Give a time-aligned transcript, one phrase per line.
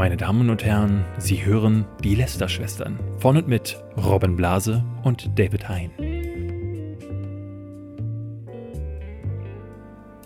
[0.00, 5.68] Meine Damen und Herren, Sie hören die Lester-Schwestern von und mit Robin Blase und David
[5.68, 5.90] Hein.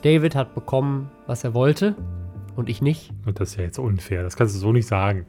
[0.02, 1.96] David hat bekommen, was er wollte
[2.54, 3.10] und ich nicht.
[3.27, 5.27] Und das ist ja jetzt unfair, das kannst du so nicht sagen.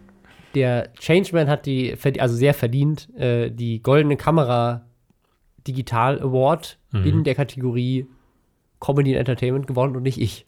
[0.54, 4.86] Der Changeman hat die, also sehr verdient, äh, die Goldene Kamera
[5.66, 7.04] Digital Award Mhm.
[7.04, 8.06] in der Kategorie
[8.80, 10.46] Comedy and Entertainment gewonnen und nicht ich.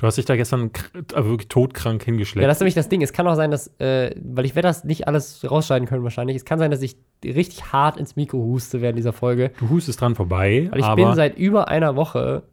[0.00, 2.40] Du hast dich da gestern äh, wirklich todkrank hingeschleppt.
[2.40, 3.02] Ja, das ist nämlich das Ding.
[3.02, 6.36] Es kann auch sein, dass, äh, weil ich werde das nicht alles rausschneiden können wahrscheinlich.
[6.36, 9.50] Es kann sein, dass ich richtig hart ins Mikro huste während dieser Folge.
[9.60, 12.44] du hustest dran vorbei, Weil ich bin seit über einer Woche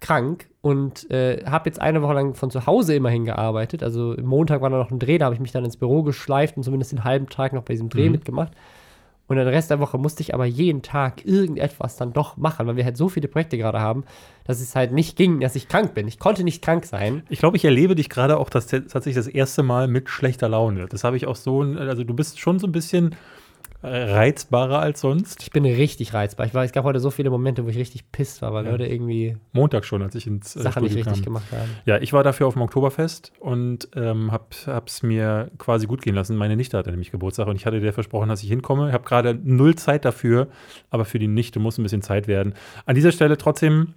[0.00, 3.82] krank und äh, habe jetzt eine Woche lang von zu Hause immerhin gearbeitet.
[3.82, 6.58] Also Montag war da noch ein Dreh, da habe ich mich dann ins Büro geschleift
[6.58, 8.12] und zumindest den halben Tag noch bei diesem Dreh Mhm.
[8.12, 8.52] mitgemacht.
[9.26, 12.76] Und den Rest der Woche musste ich aber jeden Tag irgendetwas dann doch machen, weil
[12.76, 14.04] wir halt so viele Projekte gerade haben,
[14.44, 16.06] dass es halt nicht ging, dass ich krank bin.
[16.06, 17.22] Ich konnte nicht krank sein.
[17.30, 20.86] ich glaube, ich erlebe dich gerade auch das, tatsächlich das erste Mal mit schlechter Laune.
[20.88, 23.14] Das habe ich auch so, also du bist schon so ein bisschen
[23.84, 25.42] reizbarer als sonst.
[25.42, 26.46] Ich bin richtig reizbar.
[26.46, 28.70] Ich war, es gab heute so viele Momente, wo ich richtig pisst war, weil Ja.
[28.72, 31.34] Leute irgendwie Montag schon, als ich ins äh, Sachen nicht Studio richtig kam.
[31.34, 31.70] gemacht haben.
[31.84, 36.14] Ja, ich war dafür auf dem Oktoberfest und ähm, hab, hab's mir quasi gut gehen
[36.14, 36.36] lassen.
[36.36, 38.88] Meine Nichte hatte nämlich Geburtstag und ich hatte dir versprochen, dass ich hinkomme.
[38.88, 40.48] Ich habe gerade null Zeit dafür,
[40.90, 42.54] aber für die Nichte muss ein bisschen Zeit werden.
[42.86, 43.94] An dieser Stelle trotzdem,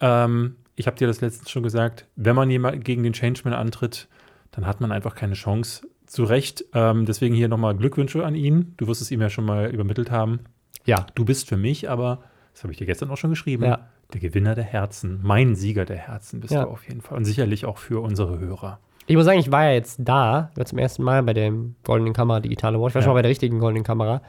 [0.00, 4.08] ähm, ich habe dir das letztens schon gesagt, wenn man jemand gegen den Changeman antritt,
[4.52, 5.86] dann hat man einfach keine Chance.
[6.06, 8.74] Zu Recht, ähm, deswegen hier nochmal Glückwünsche an ihn.
[8.76, 10.40] Du wirst es ihm ja schon mal übermittelt haben.
[10.84, 11.06] Ja.
[11.14, 12.20] Du bist für mich aber,
[12.52, 13.88] das habe ich dir gestern auch schon geschrieben, Ja.
[14.12, 16.64] der Gewinner der Herzen, mein Sieger der Herzen bist Ja.
[16.64, 17.18] du auf jeden Fall.
[17.18, 18.78] Und sicherlich auch für unsere Hörer.
[19.08, 22.40] Ich muss sagen, ich war ja jetzt da, zum ersten Mal bei dem Goldenen Kamera
[22.40, 22.90] Digitale Award.
[22.90, 23.14] Ich war schon Ja.
[23.14, 24.22] mal bei der richtigen Goldenen Kamera.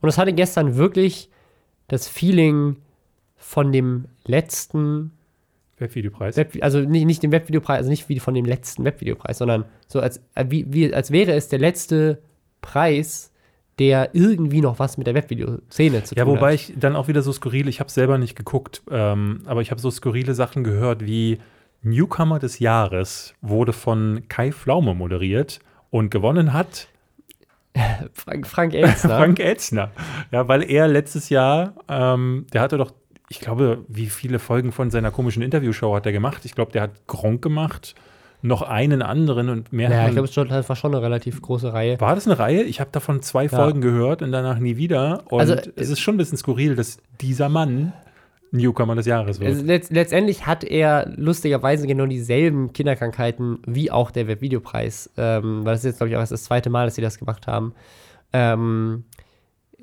[0.00, 1.30] Und es hatte gestern wirklich
[1.88, 2.76] das Feeling
[3.36, 5.12] von dem letzten
[5.82, 6.36] Webvideopreis.
[6.36, 10.00] Web, also nicht, nicht dem Webvideopreis, also nicht wie von dem letzten Webvideopreis, sondern so
[10.00, 12.22] als, äh, wie, wie, als wäre es der letzte
[12.62, 13.32] Preis,
[13.78, 16.60] der irgendwie noch was mit der Webvideoszene zu tun ja, wobei hat.
[16.60, 19.80] ich dann auch wieder so skurril, ich habe selber nicht geguckt, ähm, aber ich habe
[19.80, 21.38] so skurrile Sachen gehört wie
[21.82, 25.60] Newcomer des Jahres wurde von Kai Pflaume moderiert
[25.90, 26.88] und gewonnen hat
[28.12, 29.16] Frank, Frank Elstner.
[29.18, 29.90] Frank Elzner.
[30.30, 32.92] Ja, weil er letztes Jahr, ähm, der hatte doch,
[33.32, 36.44] ich glaube, wie viele Folgen von seiner komischen Interviewshow hat er gemacht?
[36.44, 37.94] Ich glaube, der hat Gronk gemacht,
[38.42, 39.90] noch einen anderen und mehr.
[39.90, 41.98] ja, hat ich glaube, es das war schon eine relativ große Reihe.
[41.98, 42.62] War das eine Reihe?
[42.62, 45.22] Ich habe davon zwei Folgen gehört und danach nie wieder.
[45.30, 47.94] Und Also, es ist schon ein bisschen skurril, dass dieser Mann
[48.50, 49.48] Newcomer des Jahres wird.
[49.50, 55.10] Also letzt, letztendlich hat er lustigerweise genau dieselben Kinderkrankheiten wie auch der Webvideopreis.
[55.16, 57.46] Ähm, weil das ist jetzt, glaube ich, auch das zweite Mal, dass sie das gemacht
[57.46, 57.72] haben.
[58.34, 59.04] Ähm,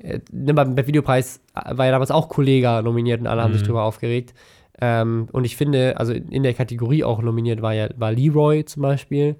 [0.02, 3.66] äh, ne, beim Webvideopreis war ja damals auch Kollega nominiert und alle haben sich Mhm.
[3.66, 4.34] drüber aufgeregt.
[4.80, 8.82] Ähm, und ich finde, also in der Kategorie auch nominiert war ja war Leroy zum
[8.82, 9.36] Beispiel.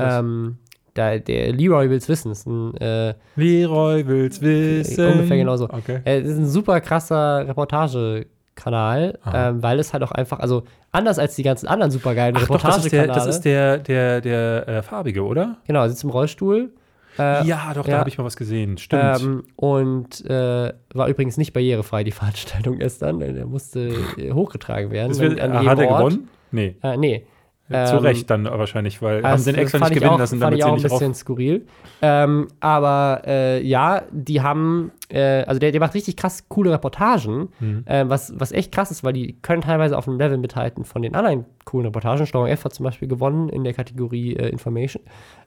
[0.00, 0.56] Ähm,
[0.94, 2.32] da, der Leroy will's wissen.
[2.32, 5.06] Ist ein, äh, Leroy will's wissen.
[5.06, 5.64] ungefähr genauso.
[5.64, 6.00] Okay.
[6.04, 9.48] äh, ist ein super krasser Reportagekanal, Aha.
[9.50, 12.84] ähm, weil es halt auch einfach, also anders als die ganzen anderen supergeilen doch, das
[12.84, 15.58] ist der, das ist der, der, der äh, farbige, oder?
[15.66, 16.70] Genau, sitzt im Rollstuhl.
[17.18, 17.98] Äh, ja, doch, da ja.
[17.98, 18.78] habe ich mal was gesehen.
[18.78, 19.20] Stimmt.
[19.20, 23.18] Ähm, und äh, war übrigens nicht barrierefrei, die Veranstaltung gestern.
[23.20, 25.18] Der musste äh, hochgetragen werden.
[25.18, 25.98] wird, an hat er Ort.
[25.98, 26.28] gewonnen?
[26.50, 27.24] Nee, Äh, nee.
[27.68, 30.14] Zu Ähm, Recht dann wahrscheinlich, weil haben Das sie ihn extra fand nicht ich gewinnen
[30.14, 31.66] auch, lassen, fand damit ich sie auch ein bisschen skurril.
[32.00, 37.48] Ähm, aber äh, ja, die haben, äh, also der, der macht richtig krass coole Reportagen,
[37.60, 37.82] Mhm.
[37.86, 41.02] äh, was, was echt krass ist, weil die können teilweise auf einem Level mithalten von
[41.02, 42.24] den anderen coolen Reportagen.
[42.26, 45.02] Steuerung F hat zum Beispiel gewonnen in der Kategorie äh, Information.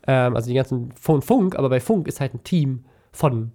[0.07, 3.51] Ähm, also die ganzen von Funk, aber bei Funk ist halt ein Team von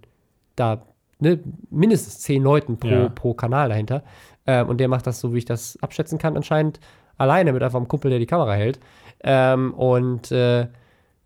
[0.57, 0.81] da
[1.19, 1.39] ne,
[1.69, 3.09] mindestens zehn Leuten pro, Ja.
[3.09, 4.03] pro Kanal dahinter.
[4.45, 6.79] Ähm, und der macht das so, wie ich das abschätzen kann, anscheinend
[7.17, 8.79] alleine mit einfach einem Kumpel, der die Kamera hält.
[9.23, 10.67] Ähm, und äh,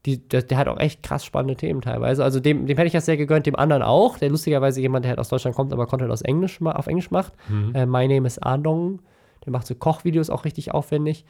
[0.06, 2.24] die, der, der hat auch echt krass spannende Themen teilweise.
[2.24, 5.10] Also dem, dem hätte ich das sehr gegönnt, dem anderen auch, der lustigerweise jemand, der
[5.10, 7.34] halt aus Deutschland kommt, aber Content aus Englisch, auf Englisch macht.
[7.50, 7.76] Mhm.
[7.76, 9.00] Äh, My Name is Adong.
[9.46, 11.26] Der macht so Kochvideos auch richtig aufwendig.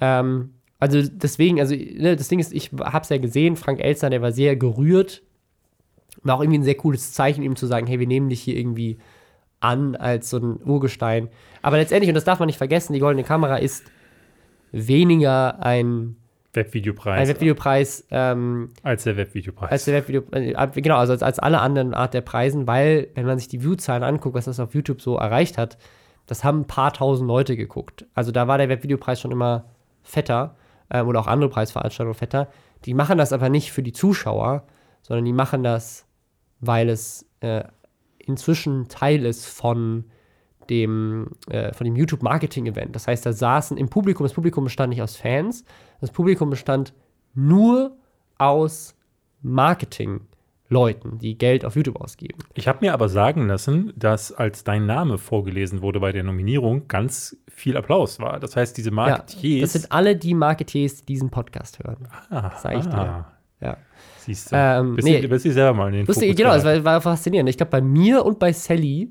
[0.00, 4.10] Ähm, also deswegen, also ne, das Ding ist, ich habe es ja gesehen, Frank Elster,
[4.10, 5.22] der war sehr gerührt.
[6.22, 8.56] War auch irgendwie ein sehr cooles Zeichen, ihm zu sagen, hey, wir nehmen dich hier
[8.56, 8.98] irgendwie
[9.60, 11.28] an als so ein Urgestein.
[11.62, 13.84] Aber letztendlich, und das darf man nicht vergessen, die Goldene Kamera ist
[14.72, 16.16] weniger ein,
[16.52, 19.70] Webvideopreis ein Webvideopreis ähm, als der Webvideopreis.
[19.70, 23.26] als der Webvideo, äh, genau, also als, als alle anderen Art der Preisen, weil, wenn
[23.26, 25.78] man sich die Viewzahlen anguckt, was das auf YouTube so erreicht hat,
[26.26, 28.06] das haben ein paar tausend Leute geguckt.
[28.14, 29.64] Also da war der Webvideopreis schon immer
[30.02, 30.56] fetter
[30.90, 32.48] ähm, oder auch andere Preisveranstaltungen fetter.
[32.84, 34.64] Die machen das aber nicht für die Zuschauer,
[35.02, 36.06] sondern die machen das,
[36.60, 37.64] weil es äh,
[38.18, 40.04] inzwischen Teil ist von
[40.70, 42.94] dem, äh, von dem YouTube-Marketing-Event.
[42.94, 45.64] Das heißt, da saßen im Publikum, das Publikum bestand nicht aus Fans,
[46.00, 46.92] das Publikum bestand
[47.34, 47.96] nur
[48.38, 48.94] aus
[49.42, 52.38] Marketing-Leuten, die Geld auf YouTube ausgeben.
[52.54, 56.88] Ich habe mir aber sagen lassen, dass als dein Name vorgelesen wurde bei der Nominierung,
[56.88, 58.40] ganz viel Applaus war.
[58.40, 59.72] Das heißt, diese Ja, Marketiers.
[59.72, 62.08] das sind alle die Marketeers, die diesen Podcast hören.
[62.30, 62.94] ah, sag ich dir.
[62.98, 63.76] ah, Ja.
[64.18, 64.56] Siehst du.
[64.56, 65.20] Ähm, bist, nee.
[65.20, 67.50] du bist du selber mal in den Lustig, Fokus genau, es war, war faszinierend.
[67.50, 69.10] Ich glaube, bei mir und bei Sally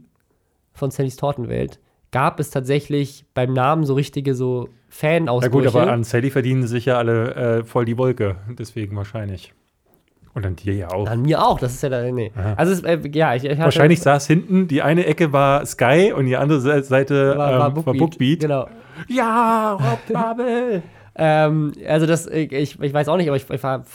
[0.73, 1.79] von Sallys Tortenwelt
[2.12, 5.51] gab es tatsächlich beim Namen so richtige so Na Fan-Ausbrüche.
[5.51, 8.35] gut, aber an Sally verdienen sich ja alle äh, voll die Wolke.
[8.50, 9.53] Deswegen wahrscheinlich.
[10.33, 11.07] Und an dir ja auch.
[11.09, 12.31] An mir auch, das ist ja da, nee.
[12.35, 12.53] Aha.
[12.56, 16.25] Also, es, äh, ja, ich, ich Wahrscheinlich saß hinten, die eine Ecke war Sky und
[16.25, 17.85] die andere Se- Seite war, war ähm, Bookbeat.
[17.85, 18.39] war Bookbeat.
[18.41, 18.67] Genau.
[19.07, 20.83] Ja, Rob Bubble.
[21.13, 23.85] Ähm, also das, äh, ich, ich weiß auch nicht, aber ich, ich hab,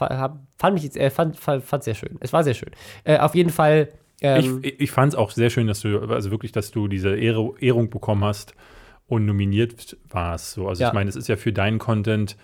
[0.59, 2.19] fand mich jetzt, äh, fand, fand, fand sehr schön.
[2.21, 2.69] Es war sehr schön.
[3.05, 3.89] Äh, auf jeden Fall.
[4.21, 7.17] Ähm, Ich, ich fand es auch sehr schön, dass du, also wirklich, dass du diese
[7.17, 8.55] Ehre, Ehrung bekommen hast
[9.07, 10.53] und nominiert warst.
[10.53, 10.89] So, also Ja.
[10.89, 12.37] ich meine, es ist ja für deinen Content,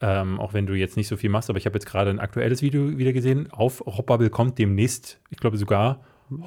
[0.00, 2.20] ähm, auch wenn du jetzt nicht so viel machst, aber ich habe jetzt gerade ein
[2.20, 3.48] aktuelles Video wieder gesehen.
[3.50, 6.00] Auf Robbubble kommt demnächst, ich glaube sogar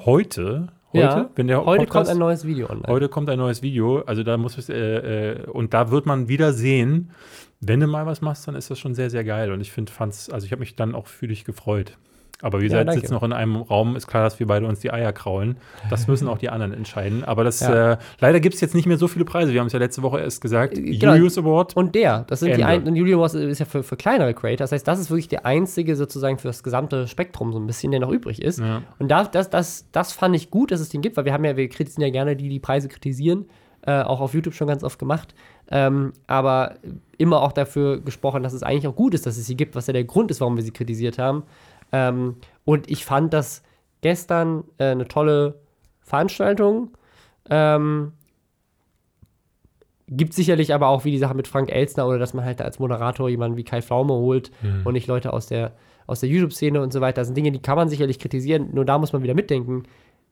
[0.04, 2.86] heute, heute, ja, wenn der heute Podcast, kommt ein neues Video online.
[2.88, 4.00] heute kommt ein neues Video.
[4.02, 4.74] Also da muss es, äh,
[5.32, 7.10] äh, und da wird man wieder sehen,
[7.60, 9.52] wenn du mal was machst, dann ist das schon sehr, sehr geil.
[9.52, 11.98] Und ich finde, fand's, also ich habe mich dann auch für dich gefreut.
[12.42, 13.00] Aber wir Ja, seid danke.
[13.02, 15.56] sitzen noch in einem Raum, ist klar, dass wir beide uns die Eier kraulen.
[15.90, 17.22] Das müssen auch die anderen entscheiden.
[17.24, 17.92] Aber das, Ja.
[17.92, 19.52] äh, leider gibt es jetzt nicht mehr so viele Preise.
[19.52, 20.74] Wir haben es ja letzte Woche erst gesagt.
[20.74, 21.14] Genau.
[21.14, 21.76] Julius Award.
[21.76, 22.66] Und der, das sind die Ende.
[22.66, 24.64] ein, und Julio Wars ist ja für, für kleinere Creator.
[24.64, 27.90] Das heißt, das ist wirklich der einzige sozusagen für das gesamte Spektrum so ein bisschen,
[27.90, 28.58] der noch übrig ist.
[28.60, 28.82] Ja.
[28.98, 31.44] Und da, das, das, das fand ich gut, dass es den gibt, weil wir haben
[31.44, 33.46] ja, wir kritisieren ja gerne die, die Preise kritisieren,
[33.82, 35.34] äh, auch auf YouTube schon ganz oft gemacht.
[35.70, 36.74] Ähm, aber
[37.16, 39.86] immer auch dafür gesprochen, dass es eigentlich auch gut ist, dass es sie gibt, was
[39.86, 41.44] ja der Grund ist, warum wir sie kritisiert haben.
[41.92, 43.62] Ähm, und ich fand das
[44.00, 45.60] gestern äh, eine tolle
[46.00, 46.96] Veranstaltung.
[47.48, 48.12] Ähm,
[50.08, 52.64] gibt sicherlich aber auch wie die Sache mit Frank Elstner oder dass man halt da
[52.64, 54.50] als Moderator jemanden wie Kai Pflaume holt
[54.84, 55.72] und nicht Leute aus der,
[56.08, 57.20] aus der YouTube-Szene und so weiter.
[57.20, 59.84] Das sind Dinge, die kann man sicherlich kritisieren, nur da muss man wieder mitdenken.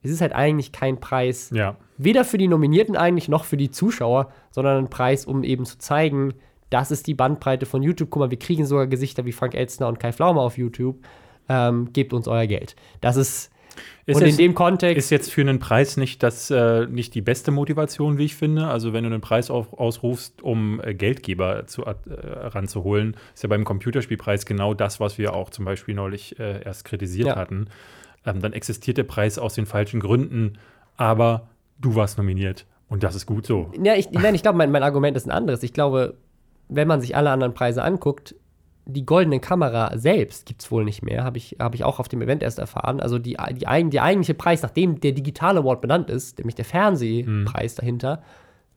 [0.03, 1.77] Es ist halt eigentlich kein Preis, ja.
[1.97, 5.79] weder für die Nominierten eigentlich noch für die Zuschauer, sondern ein Preis, um eben zu
[5.79, 6.35] zeigen,
[6.71, 8.11] das ist die Bandbreite von YouTube.
[8.11, 10.99] Guck mal, wir kriegen sogar Gesichter wie Frank Elstner und Kai Pflaume auf YouTube.
[11.49, 12.77] Ähm, gebt uns euer Geld.
[13.01, 13.51] Das ist,
[14.07, 14.99] Ist und in jetzt- dem Kontext.
[14.99, 18.67] Ist jetzt für einen Preis nicht das äh, nicht die beste Motivation, wie ich finde.
[18.67, 23.49] Also wenn du einen Preis auf, ausrufst, um äh, Geldgeber zu, äh, ranzuholen, ist ja
[23.49, 27.37] beim Computerspielpreis genau das, was wir auch zum Beispiel neulich äh, erst kritisiert Ja.
[27.37, 27.69] hatten.
[28.27, 30.59] Ähm, dann existiert der Preis aus den falschen Gründen,
[30.97, 31.49] aber
[31.81, 33.71] du warst nominiert und das ist gut so.
[33.83, 35.63] Ja, ich, nein, ich glaube, mein, mein Argument ist ein anderes.
[35.63, 36.17] Ich glaube,
[36.69, 38.35] wenn man sich alle anderen Preise anguckt,
[38.91, 42.09] die goldene Kamera selbst gibt es wohl nicht mehr, habe ich, hab ich auch auf
[42.09, 43.01] dem Event erst erfahren.
[43.01, 46.65] Also die, die, eigen- der eigentliche Preis, nachdem der digitale Award benannt ist, nämlich der
[46.65, 48.23] Fernsehpreis dahinter,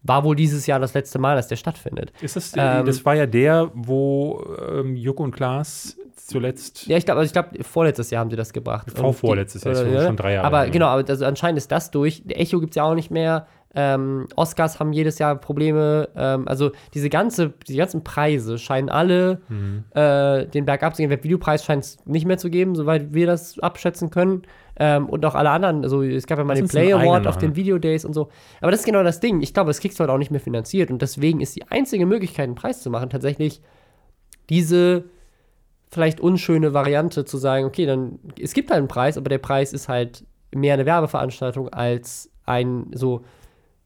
[0.04, 2.12] war wohl dieses Jahr das letzte Mal, dass der stattfindet.
[2.22, 6.88] Ist das, Ähm, das war ja der, wo ähm, Joko und Klaas zuletzt.
[6.88, 8.90] Ja, ich glaube, also ich glaube, vorletztes Jahr haben sie das gebracht.
[8.92, 11.72] V Und die- vorletztes Jahr, ist schon- drei Jahre Aber genau, aber also anscheinend ist
[11.72, 12.24] das durch.
[12.26, 13.48] Der Echo gibt es ja auch nicht mehr.
[13.74, 16.10] Ähm, Oscars haben jedes Jahr Probleme.
[16.16, 19.86] Ähm, also diese ganze, die ganzen Preise scheinen alle Mhm.
[19.92, 21.10] äh, den Berg abzugehen.
[21.10, 24.42] Der Videopreis scheint es nicht mehr zu geben, soweit wir das abschätzen können.
[24.78, 25.84] Ähm, und auch alle anderen.
[25.84, 28.30] Also es gab ja mal Lass den Play Award auf den Video Days und so.
[28.62, 29.42] Aber das ist genau das Ding.
[29.42, 30.90] Ich glaube, das kriegst du halt auch nicht mehr finanziert.
[30.92, 33.62] Und deswegen ist die einzige Möglichkeit, einen Preis zu machen, tatsächlich
[34.50, 35.06] diese
[35.90, 39.74] vielleicht unschöne Variante zu sagen, okay, dann es gibt halt einen Preis, aber der Preis
[39.74, 43.22] ist halt mehr eine Werbeveranstaltung als ein so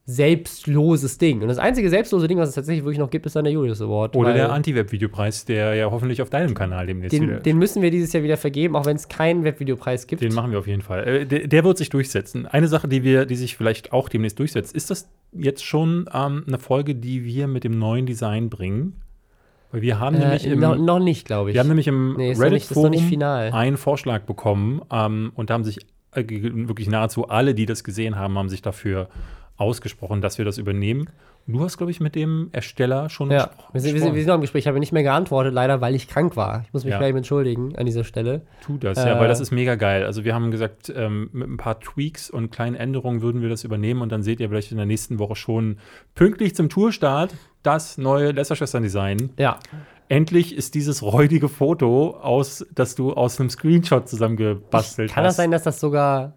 [0.07, 1.41] selbstloses Ding.
[1.41, 3.81] Und das einzige selbstlose Ding, was es tatsächlich wirklich noch gibt, ist dann der Julius
[3.81, 4.15] Award.
[4.15, 7.35] Oder der Anti-Web-Videopreis, der ja hoffentlich auf deinem Kanal demnächst wieder.
[7.37, 10.21] den, den müssen wir dieses Jahr wieder vergeben, auch wenn es keinen Webvideopreis gibt.
[10.21, 11.07] Den machen wir auf jeden Fall.
[11.07, 12.45] Äh, der, der wird sich durchsetzen.
[12.45, 16.43] Eine Sache, die wir, die sich vielleicht auch demnächst durchsetzt, ist das jetzt schon ähm,
[16.47, 19.01] eine Folge, die wir mit dem neuen Design bringen?
[19.71, 21.55] Weil wir haben nämlich äh, im, noch, noch nicht, glaube ich.
[21.55, 25.79] wir haben nämlich im Nee, Reddit-Forum einen Vorschlag bekommen ähm, und da haben sich
[26.11, 29.09] äh, wirklich nahezu alle, die das gesehen haben, haben sich dafür
[29.57, 31.09] ausgesprochen, dass wir das übernehmen.
[31.47, 34.21] Du hast, glaube ich, mit dem Ersteller schon ja, gespro- wir sind, wir, sind, wir
[34.21, 34.61] sind noch im Gespräch.
[34.63, 36.63] Ich habe nicht mehr geantwortet, leider, weil ich krank war.
[36.65, 36.97] Ich muss mich Ja.
[36.97, 38.41] gleich entschuldigen an dieser Stelle.
[38.65, 40.05] Tu das, Äh, ja, weil das ist mega geil.
[40.05, 43.63] Also wir haben gesagt, ähm, mit ein paar Tweaks und kleinen Änderungen würden wir das
[43.63, 45.77] übernehmen und dann seht ihr vielleicht in der nächsten Woche schon
[46.15, 49.29] pünktlich zum Tourstart das neue Lästerschwestern-Design.
[49.37, 49.59] Ja,
[50.07, 55.31] Endlich ist dieses räudige Foto aus, das du aus einem Screenshot zusammengebastelt kann hast.
[55.31, 56.33] das sein, dass das sogar.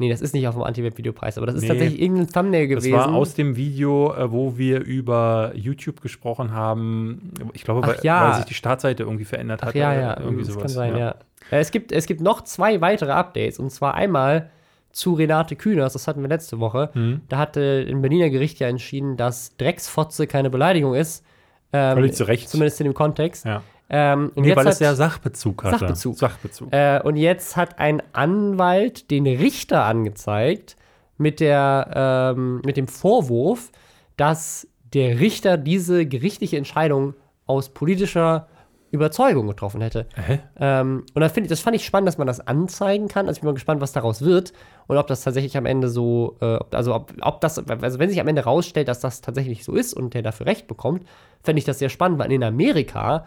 [0.00, 1.68] Nee, das ist nicht auf dem Anti-Web-Videopreis, aber das ist Nee.
[1.68, 2.96] tatsächlich irgendein Thumbnail Das gewesen.
[2.98, 7.32] war aus dem Video, äh, wo wir über YouTube gesprochen haben.
[7.52, 8.28] Ich glaube, weil, ja.
[8.28, 9.74] weil sich die Startseite irgendwie verändert hat.
[9.74, 10.62] ja, ja, Irgendwie das sowas.
[10.62, 11.10] kann sein, ja.
[11.50, 14.50] Äh, Es, gibt, es gibt noch zwei weitere Updates und zwar einmal
[14.92, 16.90] zu Renate Kühners, das hatten wir letzte Woche.
[16.94, 17.20] Mhm.
[17.28, 21.24] Da hatte ein Berliner Gericht ja entschieden, dass Drecksfotze keine Beleidigung ist.
[21.72, 22.48] Ähm, Völlig zu Recht.
[22.48, 23.44] Zumindest in dem Kontext.
[23.44, 23.62] Ja.
[23.90, 25.78] Ähm, und Nee, jetzt weil hat, es ja Sachbezug hatte.
[25.78, 26.18] Sachbezug.
[26.18, 26.72] Sachbezug.
[26.72, 30.76] äh, und jetzt hat ein Anwalt den Richter angezeigt
[31.16, 33.70] mit, der, ähm, mit dem Vorwurf,
[34.16, 37.14] dass der Richter diese gerichtliche Entscheidung
[37.46, 38.48] aus politischer
[38.90, 40.06] Überzeugung getroffen hätte.
[40.14, 40.38] Hä?
[40.58, 43.26] Ähm, und das, ich, das fand ich spannend, dass man das anzeigen kann.
[43.26, 44.52] Also ich bin mal gespannt, was daraus wird
[44.86, 48.20] und ob das tatsächlich am Ende so, äh, also ob, ob das, also wenn sich
[48.20, 51.06] am Ende rausstellt, dass das tatsächlich so ist und der dafür Recht bekommt,
[51.42, 53.26] fände ich das sehr spannend, weil in Amerika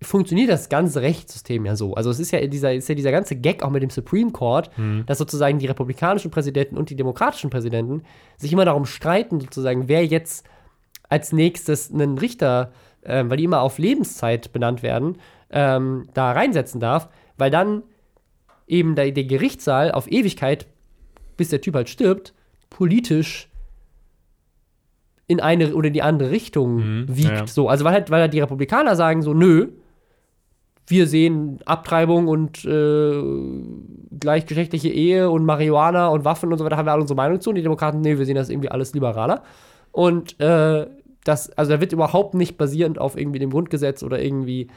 [0.00, 1.94] funktioniert das ganze Rechtssystem ja so.
[1.94, 4.70] Also es ist ja dieser, ist ja dieser ganze Gag auch mit dem Supreme Court,
[5.06, 8.02] dass sozusagen die republikanischen Präsidenten und die demokratischen Präsidenten
[8.36, 10.46] sich immer darum streiten, sozusagen, wer jetzt
[11.08, 12.70] als nächstes einen Richter,
[13.04, 15.16] ähm, weil die immer auf Lebenszeit benannt werden,
[15.50, 17.82] ähm, da reinsetzen darf, weil dann
[18.66, 20.66] eben der, der Gerichtssaal auf Ewigkeit,
[21.36, 22.34] bis der Typ halt stirbt,
[22.70, 23.48] politisch
[25.26, 27.30] in eine oder die andere Richtung Mhm, wiegt.
[27.30, 27.46] ja.
[27.46, 29.68] So, also weil halt, weil halt die Republikaner sagen so, nö,
[30.88, 33.22] wir sehen Abtreibung und äh,
[34.18, 37.50] gleichgeschlechtliche Ehe und Marihuana und Waffen und so weiter, haben wir alle unsere Meinung zu.
[37.50, 39.42] Und die Demokraten, nee, wir sehen das irgendwie alles liberaler.
[39.92, 40.86] Und äh,
[41.24, 44.68] das, also da wird überhaupt nicht basierend auf irgendwie dem Grundgesetz oder irgendwie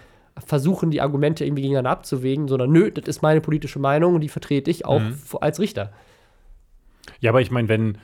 [0.46, 4.30] versuchen, die Argumente irgendwie gegeneinander abzuwägen, sondern nö, das ist meine politische Meinung und die
[4.30, 5.18] vertrete ich auch Mhm.
[5.40, 5.92] als Richter.
[7.20, 7.98] Ja, aber ich meine, wenn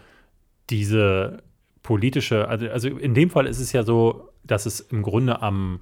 [0.70, 1.42] diese
[1.84, 5.80] politische, also, also in dem Fall ist es ja so, dass es im Grunde am,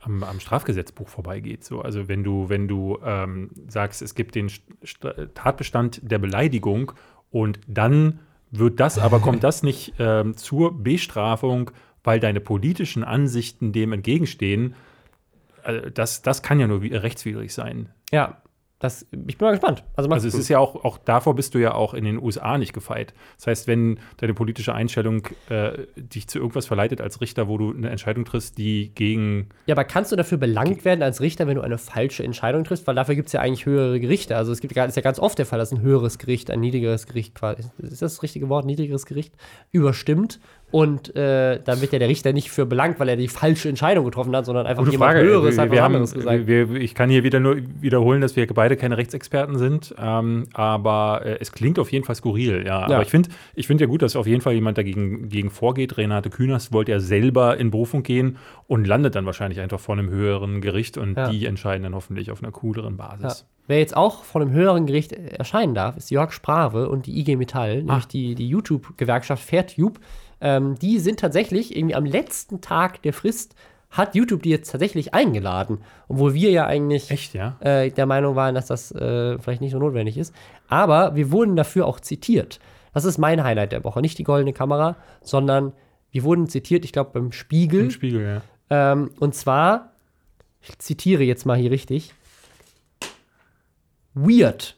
[0.00, 1.64] am, am Strafgesetzbuch vorbeigeht.
[1.64, 6.18] So, also wenn du, wenn du ähm, sagst, es gibt den St- St- Tatbestand der
[6.18, 6.92] Beleidigung
[7.30, 11.70] und dann wird das, aber kommt das nicht ähm, zur Bestrafung,
[12.04, 14.74] weil deine politischen Ansichten dem entgegenstehen,
[15.62, 17.90] also das, das kann ja nur rechtswidrig sein.
[18.12, 18.40] Ja,
[18.78, 19.84] das, ich bin mal gespannt.
[19.94, 22.58] Also, Also es ist ja auch, auch davor bist du ja auch in den USA
[22.58, 23.14] nicht gefeit.
[23.38, 27.72] Das heißt, wenn deine politische Einstellung äh, dich zu irgendwas verleitet als Richter, wo du
[27.72, 31.54] eine Entscheidung triffst, die gegen Ja, aber kannst du dafür belangt werden als Richter, wenn
[31.54, 32.86] du eine falsche Entscheidung triffst?
[32.86, 34.36] Weil dafür gibt es ja eigentlich höhere Gerichte.
[34.36, 36.60] Also es gibt ja- ist ja ganz oft der Fall, dass ein höheres Gericht, ein
[36.60, 39.34] niedrigeres Gericht quasi, ist das das richtige Wort, niedrigeres Gericht,
[39.72, 40.38] überstimmt.
[40.76, 44.04] Und äh, dann wird ja der Richter nicht für belangt, weil er die falsche Entscheidung
[44.04, 45.26] getroffen hat, sondern einfach Gute jemand Frage.
[45.26, 46.46] Höheres wir, hat wir haben, gesagt.
[46.46, 51.22] wir, ich kann hier wieder nur wiederholen, dass wir beide keine Rechtsexperten sind, ähm, aber
[51.24, 52.80] äh, es klingt auf jeden Fall skurril, ja.
[52.80, 52.94] Ja.
[52.96, 55.96] Aber ich finde ich find ja gut, dass auf jeden Fall jemand dagegen gegen vorgeht.
[55.96, 60.10] Renate Künast wollte ja selber in Berufung gehen und landet dann wahrscheinlich einfach vor einem
[60.10, 61.30] höheren Gericht und Ja.
[61.30, 63.16] die entscheiden dann hoffentlich auf einer cooleren Ja.
[63.16, 63.46] Basis.
[63.66, 67.34] Wer jetzt auch von einem höheren Gericht erscheinen darf, ist Jörg Sprave und die IG
[67.36, 67.82] Metall, Ah.
[67.92, 69.98] nämlich die, die YouTube-Gewerkschaft Fairtube.
[70.40, 73.54] Ähm, die sind tatsächlich irgendwie am letzten Tag der Frist,
[73.90, 75.78] hat YouTube die jetzt tatsächlich eingeladen.
[76.08, 77.56] Obwohl wir ja eigentlich Echt, ja?
[77.60, 80.34] äh, der Meinung waren, dass das äh, vielleicht nicht so notwendig ist.
[80.68, 82.60] Aber wir wurden dafür auch zitiert.
[82.92, 84.00] Das ist mein Highlight der Woche.
[84.00, 85.72] Nicht die goldene Kamera, sondern
[86.10, 87.84] wir wurden zitiert, ich glaube, beim Spiegel.
[87.84, 88.92] Im Spiegel, ja.
[88.92, 89.92] Ähm, und zwar,
[90.62, 92.14] ich zitiere jetzt mal hier richtig:
[94.14, 94.76] Weird,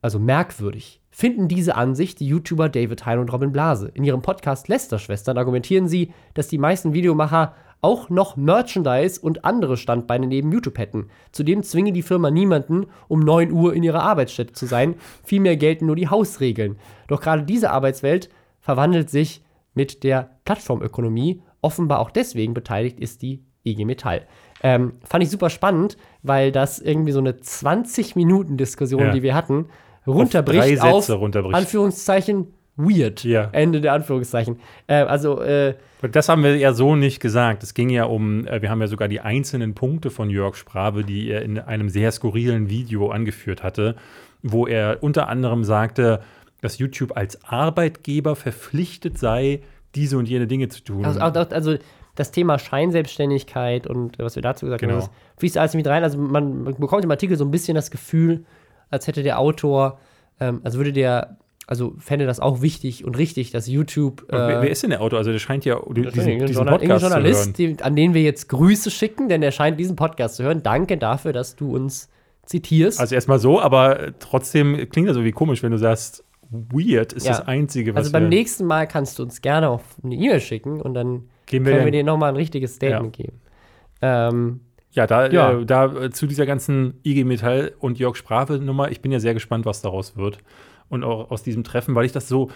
[0.00, 3.90] also merkwürdig, finden diese Ansicht die YouTuber David Hein und Robin Blase.
[3.92, 9.76] In ihrem Podcast Lästerschwestern argumentieren sie, dass die meisten Videomacher auch noch Merchandise und andere
[9.76, 11.08] Standbeine neben YouTube hätten.
[11.32, 14.94] Zudem zwinge die Firma niemanden, um 9 Uhr in ihrer Arbeitsstätte zu sein.
[15.24, 16.76] Vielmehr gelten nur die Hausregeln.
[17.08, 18.28] Doch gerade diese Arbeitswelt
[18.60, 19.42] verwandelt sich
[19.74, 21.42] mit der Plattformökonomie.
[21.62, 24.22] Offenbar auch deswegen beteiligt ist die IG Metall.
[24.62, 29.10] Ähm, fand ich super spannend, weil das irgendwie so eine 20-Minuten-Diskussion, Ja.
[29.10, 29.66] die wir hatten,
[30.12, 31.54] drei runterbricht Sätze auf, runterbricht.
[31.56, 32.46] Anführungszeichen
[32.76, 33.24] weird.
[33.24, 33.48] Ja.
[33.52, 34.60] Ende der Anführungszeichen.
[34.86, 35.74] Äh, also, äh,
[36.12, 37.62] Das haben wir ja so nicht gesagt.
[37.64, 41.02] Es ging ja um, äh, wir haben ja sogar die einzelnen Punkte von Jörg Sprave,
[41.04, 43.96] die er in einem sehr skurrilen Video angeführt hatte,
[44.42, 46.20] wo er unter anderem sagte,
[46.60, 49.60] dass YouTube als Arbeitgeber verpflichtet sei,
[49.94, 51.04] diese und jene Dinge zu tun.
[51.04, 51.76] also, also,
[52.14, 54.94] das Thema Scheinselbstständigkeit und äh, was wir dazu gesagt Genau.
[54.94, 56.02] haben, das fließt alles mit rein.
[56.02, 58.44] Also man bekommt im Artikel so ein bisschen das Gefühl,
[58.90, 59.98] als hätte der Autor,
[60.40, 64.58] ähm, also würde der, also fände das auch wichtig und richtig, dass YouTube Und wer,
[64.58, 65.18] äh, wer ist denn der Autor?
[65.18, 67.22] Also der scheint ja diesen, diesen Journal- Podcast zu hören.
[67.24, 70.62] Journalist, die, an den wir jetzt Grüße schicken, denn er scheint diesen Podcast zu hören.
[70.62, 72.08] Danke dafür, dass du uns
[72.46, 72.98] zitierst.
[73.00, 77.26] Also erstmal so, aber äh, trotzdem klingt das irgendwie komisch, wenn du sagst, weird ist
[77.26, 77.32] Ja.
[77.32, 80.40] das Einzige, was Also beim wir nächsten Mal kannst du uns gerne auf eine E-Mail
[80.40, 83.40] schicken und dann geben wir können wir den, dir nochmal ein richtiges Statement geben.
[84.00, 85.52] Ähm, Ja, da, Ja.
[85.52, 89.20] Äh, da äh, zu dieser ganzen IG Metall und Jörg Sprache Nummer, ich bin ja
[89.20, 90.38] sehr gespannt, was daraus wird.
[90.88, 92.50] Und auch aus diesem Treffen, weil ich das so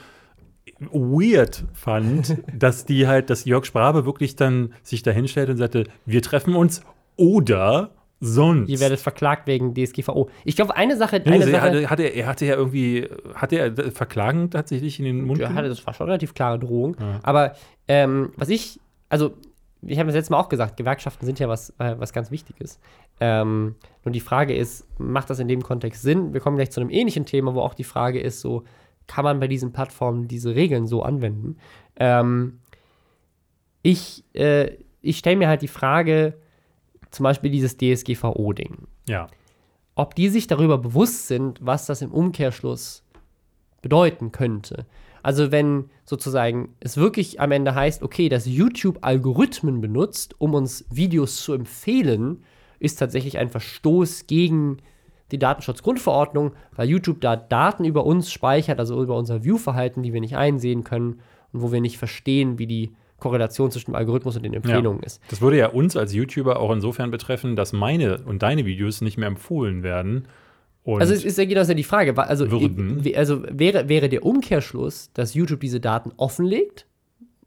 [0.79, 5.85] weird fand, dass die halt, dass Jörg Sprache wirklich dann sich da hinstellt und sagte,
[6.07, 6.83] wir treffen uns
[7.17, 8.69] oder sonst.
[8.71, 10.31] ihr werdet verklagt wegen DSGVO.
[10.45, 13.59] Ich glaube, eine Sache, eine also er, Sache, hatte, hatte, er hatte ja irgendwie, hatte
[13.59, 16.97] er äh, Verklagen tatsächlich in den Mund Ja, hatte, das war schon relativ klare Drohung.
[16.99, 17.19] Ja.
[17.23, 17.55] Aber
[17.89, 19.35] ähm, was ich, also
[19.85, 22.79] ich habe das letzte Mal auch gesagt, Gewerkschaften sind ja was, äh, was ganz Wichtiges.
[23.21, 23.75] Ähm,
[24.05, 26.33] nur die Frage ist, macht das in dem Kontext Sinn?
[26.33, 28.65] Wir kommen gleich zu einem ähnlichen Thema, wo auch die Frage ist, so,
[29.07, 31.57] kann man bei diesen Plattformen diese Regeln so anwenden?
[31.97, 32.61] Ähm,
[33.83, 36.39] ich äh, ich stelle mir halt die Frage,
[37.11, 38.87] zum Beispiel dieses DSGVO-Ding.
[39.09, 39.27] Ja.
[39.95, 43.03] Ob die sich darüber bewusst sind, was das im Umkehrschluss
[43.83, 44.87] bedeuten könnte.
[45.23, 50.85] Also wenn sozusagen es wirklich am Ende heißt, okay, dass YouTube Algorithmen benutzt, um uns
[50.91, 52.43] Videos zu empfehlen,
[52.79, 54.79] ist tatsächlich ein Verstoß gegen
[55.31, 60.21] die Datenschutzgrundverordnung, weil YouTube da Daten über uns speichert, also über unser Viewverhalten, die wir
[60.21, 61.21] nicht einsehen können
[61.53, 65.07] und wo wir nicht verstehen, wie die Korrelation zwischen dem Algorithmus und den Empfehlungen ja.
[65.07, 65.23] ist.
[65.31, 69.17] Das würde ja uns als YouTuber auch insofern betreffen, dass meine und deine Videos nicht
[69.17, 70.27] mehr empfohlen werden.
[70.85, 72.17] Also es ist ja genau die Frage.
[72.17, 76.87] Also, also wäre, wäre der Umkehrschluss, dass YouTube diese Daten offenlegt,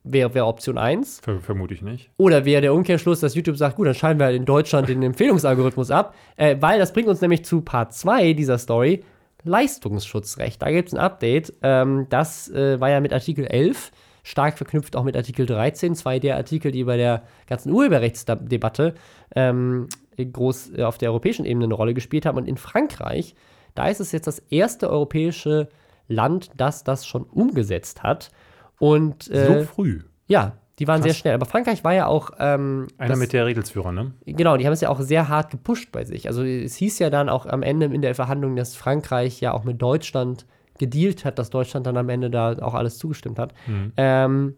[0.03, 1.19] wäre wär Option 1.
[1.21, 2.09] Ver vermute ich nicht.
[2.17, 5.03] Oder wäre der Umkehrschluss, dass YouTube sagt, gut, dann schalten wir halt in Deutschland den
[5.03, 9.03] Empfehlungsalgorithmus ab, äh, weil das bringt uns nämlich zu Part 2 dieser Story,
[9.43, 10.61] Leistungsschutzrecht.
[10.61, 11.53] Da gibt es ein Update.
[11.61, 13.91] Ähm, das äh, war ja mit Artikel 11
[14.25, 18.95] stark verknüpft auch mit Artikel 13, zwei der Artikel, die bei der ganzen Urheberrechtsdebatte
[19.35, 19.87] ähm,
[20.17, 22.38] groß äh, auf der europäischen Ebene eine Rolle gespielt haben.
[22.38, 23.36] Und in Frankreich,
[23.74, 25.69] da ist es jetzt das erste europäische
[26.07, 28.31] Land, das das schon umgesetzt hat.
[28.79, 30.01] Und, äh, so früh.
[30.27, 31.12] Ja, die waren Krass.
[31.12, 31.34] sehr schnell.
[31.36, 32.31] Aber Frankreich war ja auch.
[32.38, 34.13] Ähm, Einer das, mit der Regelsführer, ne?
[34.25, 36.27] Genau, die haben es ja auch sehr hart gepusht bei sich.
[36.27, 39.63] Also es hieß ja dann auch am Ende in der Verhandlung, dass Frankreich ja auch
[39.63, 40.45] mit Deutschland
[40.77, 43.53] gedealt hat, dass Deutschland dann am Ende da auch alles zugestimmt hat.
[43.67, 43.93] Mhm.
[43.95, 44.55] Ähm,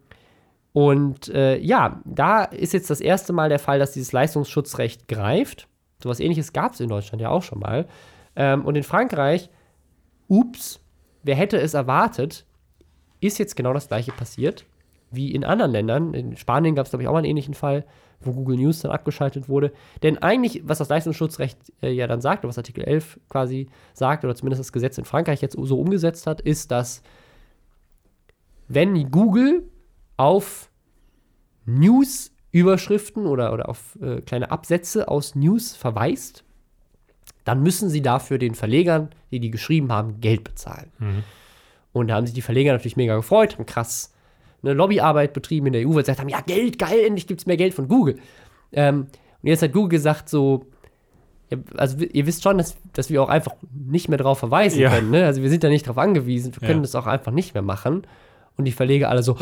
[0.77, 5.67] und äh, ja, da ist jetzt das erste Mal der Fall, dass dieses Leistungsschutzrecht greift.
[6.03, 7.87] So was ähnliches gab es in Deutschland ja auch schon mal.
[8.35, 9.49] Ähm, und in Frankreich,
[10.27, 10.79] ups,
[11.23, 12.45] wer hätte es erwartet,
[13.21, 14.65] ist jetzt genau das gleiche passiert
[15.09, 16.13] wie in anderen Ländern.
[16.13, 17.83] In Spanien gab es, glaube ich, auch mal einen ähnlichen Fall
[18.19, 19.71] wo Google News dann abgeschaltet wurde.
[20.01, 24.25] Denn eigentlich, was das Leistungsschutzrecht äh, ja dann sagt, oder was Artikel 11 quasi sagt,
[24.25, 27.03] oder zumindest das Gesetz in Frankreich jetzt so umgesetzt hat, ist, dass
[28.67, 29.63] wenn Google
[30.17, 30.69] auf
[31.65, 36.43] News-Überschriften oder, oder auf äh, kleine Absätze aus News verweist,
[37.43, 40.91] dann müssen sie dafür den Verlegern, die die geschrieben haben, Geld bezahlen.
[40.99, 41.23] Mhm.
[41.93, 44.13] Und da haben sich die Verleger natürlich mega gefreut, haben krass
[44.63, 47.41] eine Lobbyarbeit betrieben in der EU, weil sie gesagt haben, ja, Geld, geil, endlich gibt
[47.41, 48.17] es mehr Geld von Google.
[48.71, 49.07] Ähm,
[49.41, 50.65] und jetzt hat Google gesagt, so,
[51.75, 54.89] also ihr wisst schon, dass, dass wir auch einfach nicht mehr darauf verweisen ja.
[54.89, 55.11] können.
[55.11, 55.25] Ne?
[55.25, 56.83] Also wir sind da nicht darauf angewiesen, wir können ja.
[56.83, 58.05] das auch einfach nicht mehr machen.
[58.57, 59.37] Und die Verleger alle so,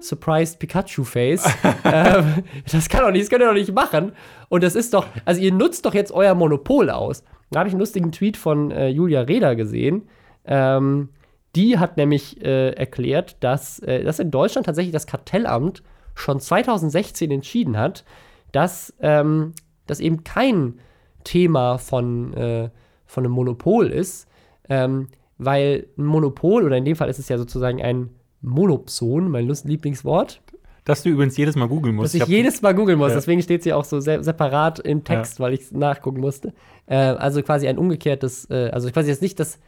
[0.00, 1.44] surprised Pikachu-Face.
[1.84, 4.12] ähm, das kann doch nicht, das könnt ihr doch nicht machen.
[4.48, 7.22] Und das ist doch, also ihr nutzt doch jetzt euer Monopol aus.
[7.50, 10.08] Da habe ich einen lustigen Tweet von äh, Julia Reda gesehen.
[10.44, 11.10] Ähm,
[11.56, 15.82] die hat nämlich äh, erklärt, dass, äh, dass in Deutschland tatsächlich das Kartellamt
[16.14, 18.04] schon 2016 entschieden hat,
[18.52, 19.52] dass ähm,
[19.86, 20.80] das eben kein
[21.24, 22.70] Thema von, äh,
[23.06, 24.28] von einem Monopol ist,
[24.68, 25.08] ähm,
[25.38, 28.10] weil ein Monopol, oder in dem Fall ist es ja sozusagen ein
[28.42, 30.40] Monopson, mein Lieblingswort.
[30.84, 32.14] Dass du übrigens jedes Mal googeln musst.
[32.14, 33.16] Dass ich, ich jedes Mal googeln muss, ja.
[33.16, 35.44] deswegen steht es ja auch so se separat im Text, ja.
[35.44, 36.54] weil ich es nachgucken musste.
[36.86, 39.58] Äh, also quasi ein umgekehrtes, äh, also quasi jetzt nicht, dass,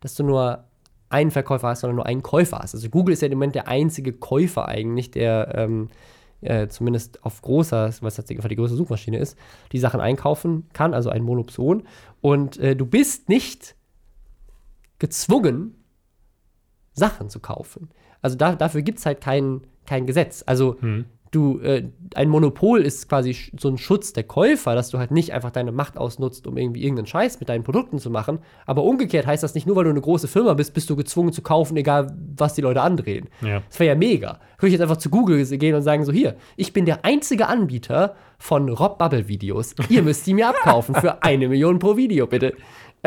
[0.00, 0.64] dass du nur
[1.08, 2.74] einen Verkäufer hast, sondern nur einen Käufer hast.
[2.74, 5.88] Also Google ist ja im Moment der einzige Käufer eigentlich, der ähm,
[6.40, 9.38] äh, zumindest auf großer, was tatsächlich die größte Suchmaschine ist,
[9.72, 11.84] die Sachen einkaufen kann, also ein Monopson.
[12.20, 13.76] Und äh, du bist nicht
[14.98, 15.74] gezwungen,
[16.92, 17.90] Sachen zu kaufen.
[18.26, 20.42] Also da, dafür gibt es halt kein, kein Gesetz.
[20.46, 21.04] Also hm
[21.36, 21.84] du, äh,
[22.14, 25.70] ein Monopol ist quasi so ein Schutz der Käufer, dass du halt nicht einfach deine
[25.70, 28.38] Macht ausnutzt, um irgendwie irgendeinen Scheiß mit deinen Produkten zu machen.
[28.64, 31.32] Aber umgekehrt heißt das nicht, nur weil du eine große Firma bist, bist du gezwungen
[31.32, 33.28] zu kaufen, egal was die Leute andrehen.
[33.42, 33.62] Ja.
[33.68, 34.40] Das wäre ja mega.
[34.58, 37.48] Würde ich jetzt einfach zu Google gehen und sagen, so hier, ich bin der einzige
[37.48, 39.74] Anbieter von Rob Bubble Videos.
[39.88, 42.54] Ihr müsst die mir abkaufen für eine Million pro Video, bitte.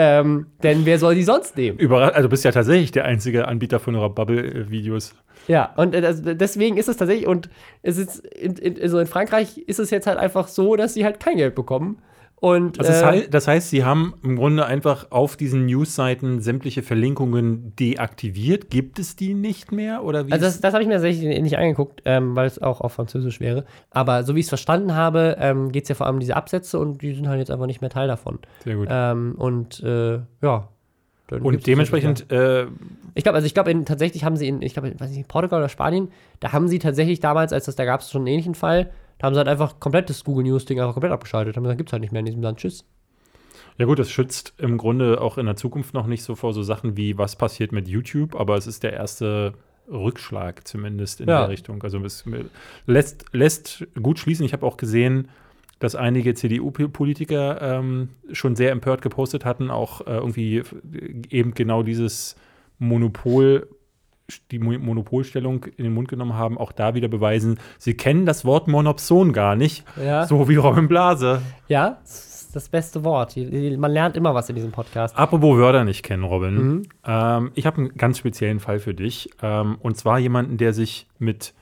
[0.02, 1.78] Ähm, denn wer soll die sonst nehmen?
[1.78, 5.14] Überall, also du bist ja tatsächlich der einzige Anbieter von Rob Bubble Videos.
[5.50, 7.50] Ja, und äh, deswegen ist es tatsächlich, und
[7.82, 11.04] es ist in, in, also in Frankreich ist es jetzt halt einfach so, dass sie
[11.04, 12.02] halt kein Geld bekommen.
[12.40, 16.40] Und, also das, äh, heißt, das heißt, sie haben im Grunde einfach auf diesen News-Seiten
[16.40, 18.70] sämtliche Verlinkungen deaktiviert.
[18.70, 20.04] Gibt es die nicht mehr?
[20.04, 22.80] Oder wie also das, das habe ich mir tatsächlich nicht angeguckt, ähm, weil es auch
[22.80, 23.66] auf Französisch wäre.
[23.92, 26.38] Aber so wie ich es verstanden habe, ähm, geht es ja vor allem um diese
[26.38, 28.40] Absätze und die sind halt jetzt einfach nicht mehr Teil davon.
[28.64, 28.88] Sehr gut.
[28.90, 30.70] Ähm, und äh, ja,
[31.32, 32.32] und dementsprechend.
[32.32, 32.68] Äh,
[33.16, 35.70] ich glaube, also ich glaube, tatsächlich haben sie in, ich glaube, weiß nicht, Portugal oder
[35.70, 38.92] Spanien, da haben sie tatsächlich damals, als das, da gab es schon einen ähnlichen Fall,
[39.20, 41.56] da haben sie halt einfach komplett das Google News-Ding einfach komplett abgeschaltet.
[41.56, 42.58] Haben gesagt, gibt es halt nicht mehr in diesem Land.
[42.60, 42.86] Tschüss.
[43.78, 46.64] Ja gut, das schützt im Grunde auch in der Zukunft noch nicht so vor so
[46.64, 49.54] Sachen wie, was passiert mit YouTube, aber es ist der erste
[49.90, 51.42] Rückschlag zumindest in Ja.
[51.42, 51.82] der Richtung.
[51.84, 52.26] Also es
[52.88, 54.46] lässt, lässt gut schließen.
[54.46, 55.30] Ich habe auch gesehen,
[55.80, 60.62] dass einige CDU-Politiker ähm, schon sehr empört gepostet hatten, auch äh, irgendwie
[61.30, 62.36] eben genau dieses
[62.80, 63.68] Monopol,
[64.52, 68.46] die Mo- Monopolstellung in den Mund genommen haben, auch da wieder beweisen, sie kennen das
[68.46, 71.42] Wort Monopson gar nicht, Ja, so wie Robin Blase.
[71.68, 73.36] ja das ist das beste Wort.
[73.38, 75.16] Man lernt immer was in diesem Podcast.
[75.16, 76.56] Apropos Wörter nicht kennen, Robin.
[76.56, 76.84] Mhm.
[77.06, 79.30] Ähm, ich habe einen ganz speziellen Fall für dich.
[79.44, 81.54] Ähm, und zwar jemanden, der sich mit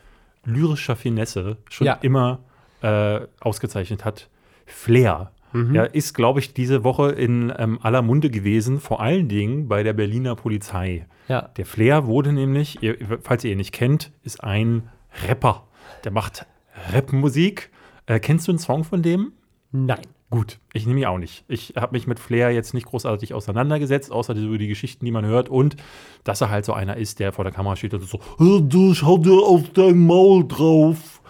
[0.45, 1.97] lyrischer Finesse schon Ja.
[2.01, 2.39] immer
[2.81, 4.29] äh, ausgezeichnet hat.
[4.65, 5.31] Flair.
[5.53, 5.75] Mhm.
[5.75, 9.83] Ja, ist, glaube ich, diese Woche in ähm, aller Munde gewesen, vor allen Dingen bei
[9.83, 11.05] der Berliner Polizei.
[11.27, 11.49] Ja.
[11.57, 14.89] Der Flair wurde nämlich, ihr, falls ihr ihn nicht kennt, ist ein
[15.27, 15.67] Rapper.
[16.03, 16.45] Der macht
[16.93, 17.71] Rapmusik.
[18.05, 19.33] Äh, kennst du einen Song von dem?
[19.71, 20.01] Nein.
[20.29, 21.45] Gut, ich nehme ihn auch nicht.
[21.47, 25.25] Ich habe mich mit Flair jetzt nicht großartig auseinandergesetzt, außer die, die Geschichten, die man
[25.25, 25.77] hört und
[26.25, 28.93] dass er halt so einer ist, der vor der Kamera steht und so, "Äh, du
[28.93, 31.21] schau dir auf dein Maul drauf.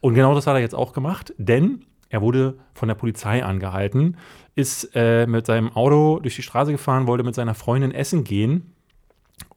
[0.00, 4.16] Und genau das hat er jetzt auch gemacht, denn er wurde von der Polizei angehalten,
[4.54, 8.72] ist äh, mit seinem Auto durch die Straße gefahren, wollte mit seiner Freundin essen gehen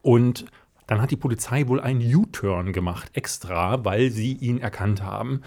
[0.02, 0.44] und
[0.88, 5.42] dann hat die Polizei wohl einen U-Turn gemacht, extra, weil sie ihn erkannt haben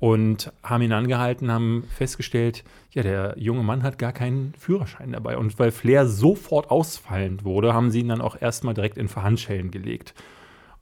[0.00, 5.36] und haben ihn angehalten, haben festgestellt, ja, der junge Mann hat gar keinen Führerschein dabei.
[5.36, 9.70] Und weil Flair sofort ausfallend wurde, haben sie ihn dann auch erstmal direkt in Verhandschellen
[9.70, 10.12] gelegt.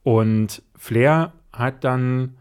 [0.02, 2.36] Und Flair hat dann,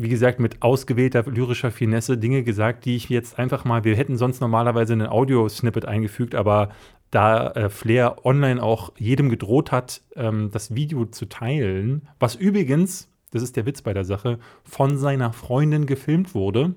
[0.00, 4.16] wie gesagt, mit ausgewählter lyrischer Finesse Dinge gesagt, die ich jetzt einfach mal, wir hätten
[4.16, 6.70] sonst normalerweise einen Audio-Snippet eingefügt, aber
[7.10, 13.08] da äh, Flair online auch jedem gedroht hat, ähm, das Video zu teilen, was übrigens,
[13.32, 16.74] das ist der Witz bei der Sache, von seiner Freundin gefilmt wurde.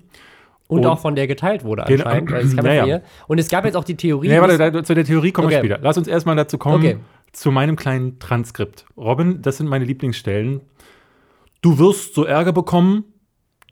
[0.67, 2.31] Und, Und- auch von der geteilt wurde anscheinend.
[2.31, 2.81] weil es kam Ja, ja, ja.
[2.81, 3.01] von ihr.
[3.27, 4.27] Und es gab jetzt auch die Theorie.
[4.29, 5.67] Nee, warte, da, zu der Theorie kommen wir Okay.
[5.67, 5.81] später.
[5.83, 6.97] Lass uns erstmal dazu kommen, Okay.
[7.31, 8.85] zu meinem kleinen Transkript.
[8.97, 10.61] Robin, das sind meine Lieblingsstellen.
[11.61, 13.05] Du wirst so Ärger bekommen,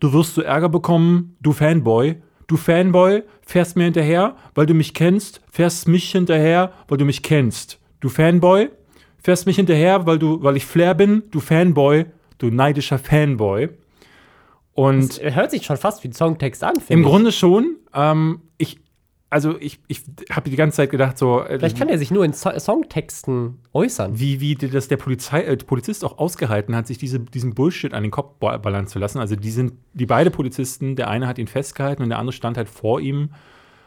[0.01, 2.17] du wirst so Ärger bekommen, du Fanboy.
[2.47, 7.23] Du Fanboy, fährst mir hinterher, weil du mich kennst, fährst mich hinterher, weil du mich
[7.23, 7.79] kennst.
[8.01, 8.69] Du Fanboy,
[9.23, 12.07] fährst mich hinterher, weil du, weil ich Flair bin, du Fanboy,
[12.39, 13.69] du neidischer Fanboy.
[14.73, 17.05] Und es hört sich schon fast wie ein Songtext an, im ich.
[17.05, 17.77] Grunde schon.
[17.93, 18.41] Ähm,
[19.32, 22.24] also ich, ich habe die ganze Zeit gedacht, so, äh, Vielleicht kann er sich nur
[22.26, 24.20] in so Songtexten äußern.
[24.20, 28.04] wie, wie das der Polizei, äh, Polizist auch ausgehalten hat, sich diese, diesen Bullshit an
[28.04, 29.20] den Kopf ba- ballern zu lassen.
[29.20, 32.58] Also die sind, die beide Polizisten, der eine hat ihn festgehalten und der andere stand
[32.58, 33.30] halt vor ihm,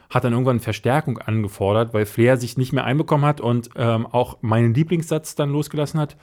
[0.09, 4.37] hat dann irgendwann Verstärkung angefordert, weil Flair sich nicht mehr einbekommen hat und ähm, auch
[4.41, 6.17] meinen Lieblingssatz dann losgelassen hat.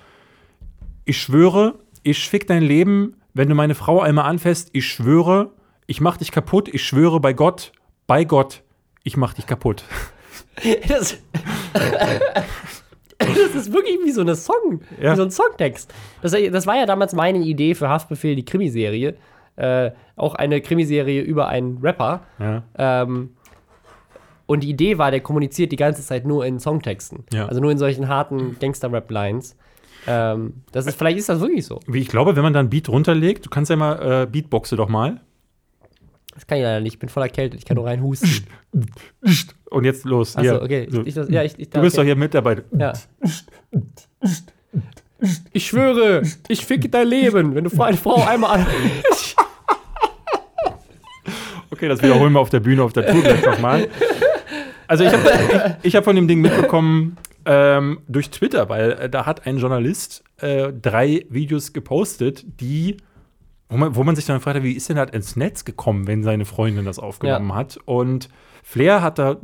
[1.04, 4.70] Ich schwöre, ich fick dein Leben, wenn du meine Frau einmal anfasst.
[4.72, 5.52] Ich schwöre,
[5.86, 6.68] ich mach dich kaputt.
[6.68, 7.72] Ich schwöre bei Gott,
[8.06, 8.62] bei Gott,
[9.02, 9.84] ich mach dich kaputt.
[10.86, 11.16] Das,
[13.18, 15.12] das ist wirklich wie so eine Song, Ja.
[15.12, 15.92] wie so ein Songtext.
[16.20, 19.14] Das, das war ja damals meine Idee für Haftbefehl, die Krimiserie.
[19.56, 22.22] Äh, auch eine Krimiserie über einen Rapper.
[22.38, 22.62] Ja.
[22.76, 23.30] Ähm,
[24.46, 27.24] und die Idee war, der kommuniziert die ganze Zeit nur in Songtexten.
[27.32, 27.46] Ja.
[27.46, 29.56] Also nur in solchen harten Gangster-Rap-Lines.
[30.06, 31.80] Ähm, das ist, vielleicht ist das wirklich so.
[31.92, 35.20] Ich glaube, wenn man dann Beat runterlegt, du kannst ja mal äh, Beatboxe doch mal.
[36.34, 36.94] Das kann ich leider nicht.
[36.94, 37.60] Ich bin voll erkältet.
[37.60, 38.46] Ich kann nur rein husten.
[39.70, 40.36] Und jetzt los.
[40.36, 40.62] Achso, hier.
[40.62, 40.88] okay.
[40.90, 41.02] So.
[41.02, 42.08] Ich, ich, ja, ich, ich, du bist doch okay.
[42.08, 42.62] hier mit dabei.
[42.76, 42.92] Ja.
[45.52, 48.66] Ich schwöre, ich ficke dein Leben, wenn du eine Frau einmal an.
[51.70, 53.88] Okay, das wiederholen wir auf der Bühne, auf der Tour gleich nochmal.
[54.86, 55.22] Also ich habe
[55.80, 59.58] ich, ich hab von dem Ding mitbekommen ähm, durch Twitter, weil äh, da hat ein
[59.58, 62.98] Journalist äh, drei Videos gepostet, die,
[63.72, 66.22] wo man, wo man sich dann fragt, wie ist denn das ins Netz gekommen, wenn
[66.22, 67.78] seine Freundin das aufgenommen hat?
[67.84, 68.28] Und
[68.62, 69.38] Flair hat da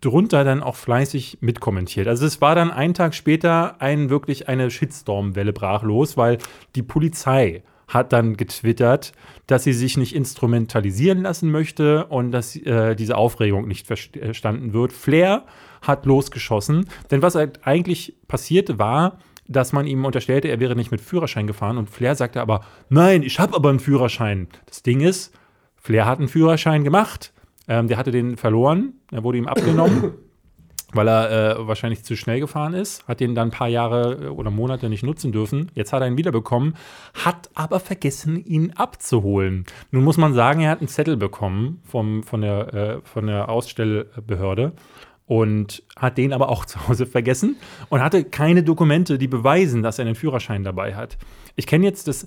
[0.00, 2.08] drunter dann auch fleißig mitkommentiert.
[2.08, 6.38] Also es war dann einen Tag später ein wirklich eine Shitstorm-Welle brach los, weil
[6.74, 9.12] die Polizei hat dann getwittert,
[9.46, 14.92] dass sie sich nicht instrumentalisieren lassen möchte und dass äh, diese Aufregung nicht verstanden wird.
[14.92, 15.44] Flair
[15.82, 19.18] hat losgeschossen, denn was halt eigentlich passierte war,
[19.50, 23.22] dass man ihm unterstellte, er wäre nicht mit Führerschein gefahren und Flair sagte aber, nein,
[23.22, 24.48] ich habe aber einen Führerschein.
[24.66, 25.34] Das Ding ist,
[25.76, 27.32] Flair hat einen Führerschein gemacht,
[27.66, 30.12] ähm, der hatte den verloren, er wurde ihm abgenommen,
[30.92, 34.28] weil er äh, wahrscheinlich zu schnell gefahren ist, hat den dann ein paar Jahre äh,
[34.28, 35.72] oder Monate nicht nutzen dürfen.
[35.74, 36.74] Jetzt hat er ihn wiederbekommen,
[37.14, 39.66] hat aber vergessen, ihn abzuholen.
[39.90, 43.48] Nun muss man sagen, er hat einen Zettel bekommen vom, von, der, äh, von der
[43.48, 44.72] Ausstellbehörde
[45.30, 47.54] und hat den aber auch zu Hause vergessen
[47.88, 51.18] und hatte keine Dokumente, die beweisen, dass er einen Führerschein dabei hat.
[51.54, 52.26] Ich kenne jetzt das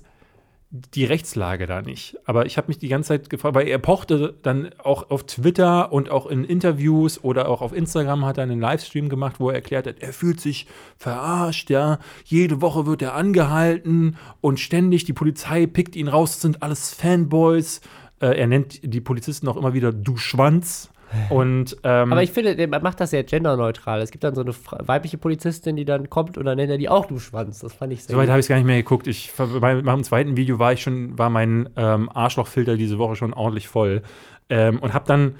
[0.70, 2.16] die Rechtslage da nicht.
[2.24, 5.92] Aber ich habe mich die ganze Zeit gefragt, weil er pochte dann auch auf Twitter
[5.92, 9.54] und auch in Interviews oder auch auf Instagram hat er einen Livestream gemacht, wo er
[9.54, 11.98] erklärt hat, er fühlt sich verarscht, ja.
[12.24, 17.80] Jede Woche wird er angehalten und ständig die Polizei pickt ihn raus, sind alles Fanboys.
[18.20, 20.90] Äh, er nennt die Polizisten auch immer wieder du Schwanz.
[21.30, 24.00] Und, ähm, Aber ich finde, der macht das sehr genderneutral.
[24.00, 24.54] Es gibt dann so eine
[24.86, 27.60] weibliche Polizistin, die dann kommt und dann nennt er die auch du Schwanz.
[27.60, 29.06] Das fand ich sehr Soweit habe ich es gar nicht mehr geguckt.
[29.06, 33.32] Ich, bei, beim zweiten Video war ich schon, war mein ähm, Arschlochfilter diese Woche schon
[33.32, 34.02] ordentlich voll.
[34.48, 35.36] Ähm, und habe dann,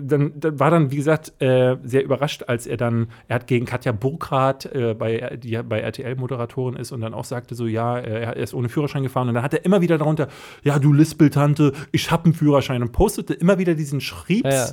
[0.00, 3.66] dann, dann war dann, wie gesagt, äh, sehr überrascht, als er dann, er hat gegen
[3.66, 7.66] Katja Burkhardt, äh, bei, die ja bei RTL Moderatorin ist und dann auch sagte so,
[7.66, 10.28] ja, äh, er ist ohne Führerschein gefahren und dann hat er immer wieder darunter,
[10.62, 14.48] ja, du Lispeltante, ich habe einen Führerschein und postete immer wieder diesen Schriebs.
[14.48, 14.72] Ja, ja.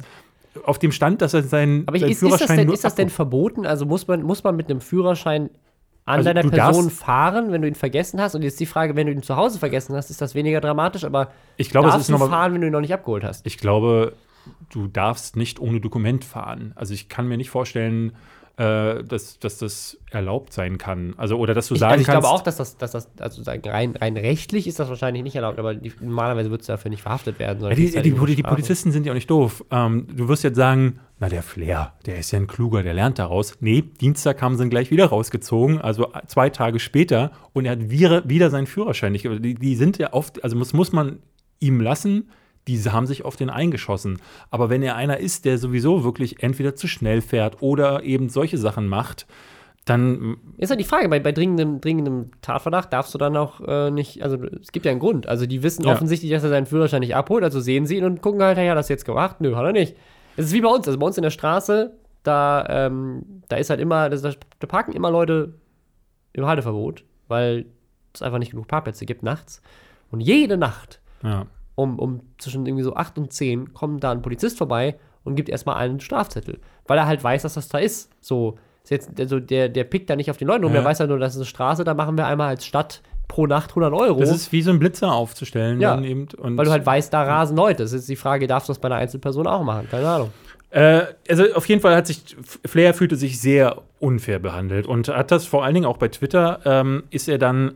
[0.64, 2.96] Auf dem Stand, dass er seinen, Aber ich, seinen ist, ist, das denn, ist das
[2.96, 3.66] denn verboten?
[3.66, 5.52] Also muss man, muss man mit einem Führerschein
[6.06, 8.34] an Also deiner Person fahren, wenn du ihn vergessen hast?
[8.34, 11.04] Und jetzt die Frage, wenn du ihn zu Hause vergessen hast, ist das weniger dramatisch,
[11.04, 13.46] aber Ich glaube, es darfst ist du fahren, wenn du ihn noch nicht abgeholt hast?
[13.46, 14.14] Ich glaube,
[14.70, 16.74] du darfst nicht ohne Dokument fahren.
[16.76, 18.14] Also ich kann mir nicht vorstellen,
[18.58, 21.14] äh, dass, dass das erlaubt sein kann.
[21.18, 22.22] Also oder dass du Ich, sagen also ich kannst.
[22.22, 25.60] glaube auch, dass das, dass das also rein, rein rechtlich ist das wahrscheinlich nicht erlaubt,
[25.60, 27.64] aber die, normalerweise würdest du dafür nicht verhaftet werden.
[27.64, 28.44] Ja, die, halt die, die.
[28.44, 29.64] Polizisten sind ja auch nicht doof.
[29.70, 33.20] Ähm, du wirst jetzt sagen, na der Flair, der ist ja ein Kluger, der lernt
[33.20, 33.54] daraus.
[33.60, 37.92] Nee, Dienstag haben sie ihn gleich wieder rausgezogen, also zwei Tage später und er hat
[37.92, 39.26] wieder, wieder seinen Führerschein nicht.
[39.26, 41.20] Die, die sind ja oft, also muss, muss man
[41.60, 42.30] ihm lassen,
[42.68, 44.20] diese haben sich auf den eingeschossen.
[44.52, 48.58] Aber wenn er einer ist, der sowieso wirklich entweder zu schnell fährt oder eben solche
[48.58, 49.26] Sachen macht,
[49.86, 53.90] dann Ist halt die Frage, bei, bei dringendem, dringendem Tatverdacht darfst du dann auch äh,
[53.90, 55.28] nicht, also es gibt ja einen Grund.
[55.28, 55.94] Also die wissen Ja.
[55.94, 58.76] offensichtlich, dass er seinen Führerschein nicht abholt, also sehen sie ihn und gucken halt, ja,
[58.76, 59.38] das jetzt gemacht.
[59.40, 59.96] Nö, hat er nicht.
[60.36, 63.70] Es ist wie bei uns, also bei uns in der Straße, da, ähm, da ist
[63.70, 65.54] halt immer, das, da parken immer Leute
[66.34, 67.66] im Halteverbot, weil
[68.14, 69.62] es einfach nicht genug Parkplätze gibt nachts.
[70.12, 71.46] Und jede Nacht ja.
[71.78, 75.48] Um, um zwischen irgendwie so 8 und 10 kommt da ein Polizist vorbei und gibt
[75.48, 76.60] erstmal einen Strafzettel.
[76.88, 78.10] Weil er halt weiß, dass das da ist.
[78.20, 80.80] So, ist jetzt, also der, der pickt da nicht auf die Leute rum, Ja.
[80.80, 83.46] der weiß halt nur, das ist eine Straße, da machen wir einmal als Stadt pro
[83.46, 84.20] Nacht 100 Euro.
[84.20, 85.80] Das ist wie so ein Blitzer aufzustellen.
[85.80, 87.84] Ja, eben, weil du halt weißt, da rasen Leute.
[87.84, 89.88] Das ist jetzt die Frage, darfst du das bei einer Einzelperson auch machen?
[89.92, 90.32] Keine Ahnung.
[90.72, 92.36] Äh, also auf jeden Fall hat sich
[92.66, 96.60] Flair fühlte sich sehr unfair behandelt und hat das vor allen Dingen auch bei Twitter
[96.66, 97.76] ähm, ist er dann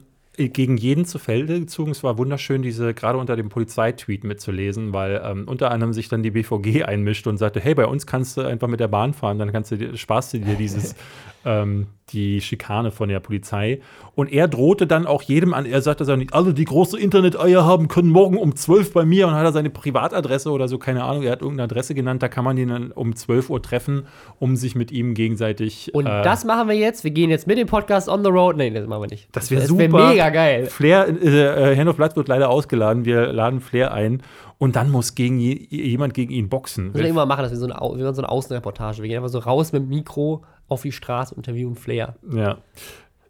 [0.49, 1.91] gegen jeden zu Felde gezogen.
[1.91, 6.23] Es war wunderschön, diese gerade unter dem Polizeitweet mitzulesen, weil ähm, unter anderem sich dann
[6.23, 9.39] die BVG einmischt und sagte, hey, bei uns kannst du einfach mit der Bahn fahren,
[9.39, 10.95] dann kannst du sparst du dir dieses
[11.45, 13.79] ähm, die Schikane von der Polizei.
[14.15, 17.87] Und er drohte dann auch jedem an, er sagte, dass alle, die große Internet-Eier haben,
[17.87, 21.23] können morgen um 12 bei mir und hat er seine Privatadresse oder so, keine Ahnung,
[21.23, 24.03] er hat irgendeine Adresse genannt, da kann man ihn dann um 12 Uhr treffen,
[24.39, 25.93] um sich mit ihm gegenseitig.
[25.93, 27.03] Und äh, das machen wir jetzt.
[27.05, 28.57] Wir gehen jetzt mit dem Podcast on the road.
[28.57, 29.29] Nee, das machen wir nicht.
[29.31, 30.09] Das wär wär super.
[30.09, 30.65] mega geil.
[30.65, 34.21] Flair, äh, Hand of Blood wird leider ausgeladen, wir laden Flair ein
[34.57, 36.87] und dann muss gegen je, jemand gegen ihn boxen.
[36.87, 39.01] Wir müssen irgendwann machen, dass wir so eine, Au- wir so eine Außenreportage.
[39.01, 42.15] Wir gehen einfach so raus mit dem Mikro auf die Straße, interviewen Flair.
[42.31, 42.59] Ja.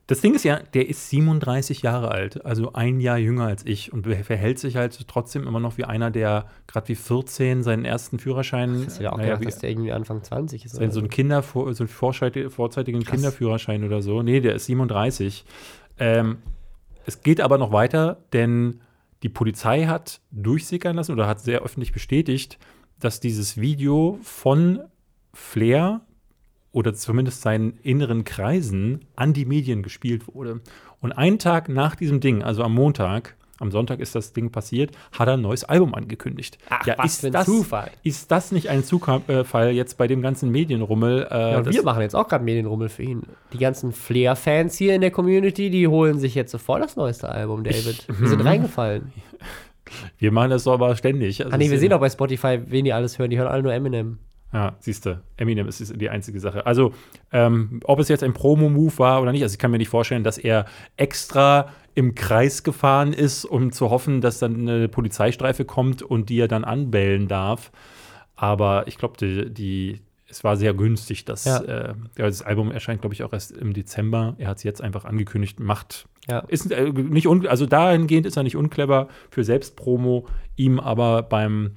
[0.08, 3.94] Das Ding ist ja, der ist 37 Jahre alt, also ein Jahr jünger als ich
[3.94, 8.20] und verhält sich halt trotzdem immer noch wie einer, der gerade wie 14 seinen ersten
[8.20, 10.76] Führerschein, Das ist ja auch naja, gedacht, wie, dass der irgendwie Anfang 20 ist.
[10.76, 13.16] sein, so ein Kinder, so einen vorzeitigen Krass.
[13.16, 14.22] Kinderführerschein oder so.
[14.22, 15.46] Nee, der ist 37.
[15.98, 16.40] Ähm,
[17.06, 18.82] es geht aber noch weiter, denn
[19.24, 22.60] die Polizei hat durchsickern lassen oder hat sehr öffentlich bestätigt,
[23.00, 24.82] dass dieses Video von
[25.34, 26.02] Flair
[26.72, 30.62] oder zumindest seinen inneren Kreisen an die Medien gespielt wurde.
[31.02, 34.92] Und einen Tag nach diesem Ding, also am Montag, am Sonntag ist das Ding passiert,
[35.12, 36.58] hat er ein neues Album angekündigt.
[36.70, 37.92] Ach, ja, was ist für ein das, Zufall.
[38.02, 41.28] Ist das nicht ein Zufall jetzt bei dem ganzen Medienrummel?
[41.30, 43.22] Äh, Ja, wir machen jetzt auch gerade Medienrummel für ihn.
[43.54, 47.64] Die ganzen Flair-Fans hier in der Community, die holen sich jetzt sofort das neueste Album,
[47.64, 48.08] David.
[48.08, 49.12] wir sind reingefallen.
[50.18, 51.44] wir machen das aber ständig.
[51.44, 53.30] Also Ah nee, wir sehen auch bei Spotify, wen die alles hören.
[53.30, 54.18] Die hören alle nur Eminem.
[54.54, 56.66] Ja, siehst du, Eminem ist ist die einzige Sache.
[56.66, 56.94] Also,
[57.32, 60.24] ähm, ob es jetzt ein Promo-Move war oder nicht, also ich kann mir nicht vorstellen,
[60.26, 60.66] dass er
[60.98, 66.40] extra im Kreis gefahren ist, um zu hoffen, dass dann eine Polizeistreife kommt und die
[66.40, 67.72] er dann anbellen darf.
[68.36, 71.26] Aber ich glaube, die, die, es war sehr günstig.
[71.26, 71.60] Dass, Ja.
[71.62, 74.36] äh, das Album erscheint, glaube ich, auch erst im Dezember.
[74.38, 76.08] Er hat es jetzt einfach angekündigt, macht.
[76.30, 76.40] Ja.
[76.48, 81.72] Ist äh, nicht un also dahingehend ist er nicht unclever für Selbstpromo, ihm aber beim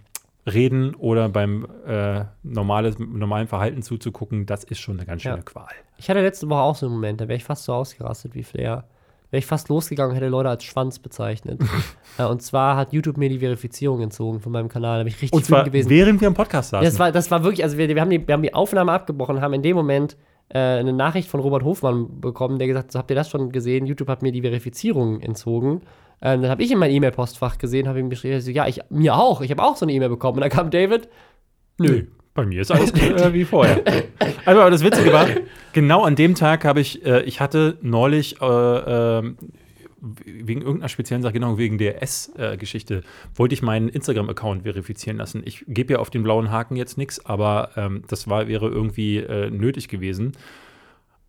[0.46, 5.42] Reden oder beim äh, normales, normalen Verhalten zuzugucken, das ist schon eine ganz schöne Ja.
[5.42, 5.68] Qual.
[5.96, 8.42] Ich hatte letzte Woche auch so einen Moment, da wäre ich fast so ausgerastet wie
[8.42, 8.85] Flair.
[9.30, 11.61] Wäre ich fast losgegangen und hätte Leute als Schwanz bezeichnet.
[12.18, 14.98] äh, und zwar hat YouTube mir die Verifizierung entzogen von meinem Kanal.
[14.98, 15.88] Da bin ich richtig Und zwar gewesen.
[15.88, 16.85] während wir im Podcast saßen.
[16.85, 19.40] Das war, das war wirklich, also wir, wir, haben die, wir haben die Aufnahme abgebrochen,
[19.40, 20.16] haben in dem Moment
[20.48, 23.50] äh, eine Nachricht von Robert Hofmann bekommen, der gesagt hat, so, habt ihr das schon
[23.50, 23.87] gesehen?
[23.87, 25.83] YouTube hat mir die Verifizierung entzogen.
[26.22, 29.16] Ähm, dann habe ich in mein E-Mail-Postfach gesehen, habe ihm geschrieben, so, ja, ich, mir
[29.16, 30.38] auch, ich habe auch so eine E-Mail bekommen.
[30.38, 31.09] Und dann kam David,
[31.78, 32.04] nö.
[32.35, 33.80] Bei mir ist alles äh, wie vorher.
[34.44, 35.26] Also, aber das Witzige war,
[35.72, 39.37] genau an dem Tag habe ich, äh, ich hatte neulich äh, ähm,
[40.24, 43.02] wegen irgendeiner speziellen Sache, genau wegen der S-Geschichte,
[43.34, 45.42] wollte ich meinen Instagram-Account verifizieren lassen.
[45.44, 49.18] Ich gebe ja auf den blauen Haken jetzt nichts, aber ähm, das war, wäre irgendwie
[49.18, 50.32] äh, nötig gewesen.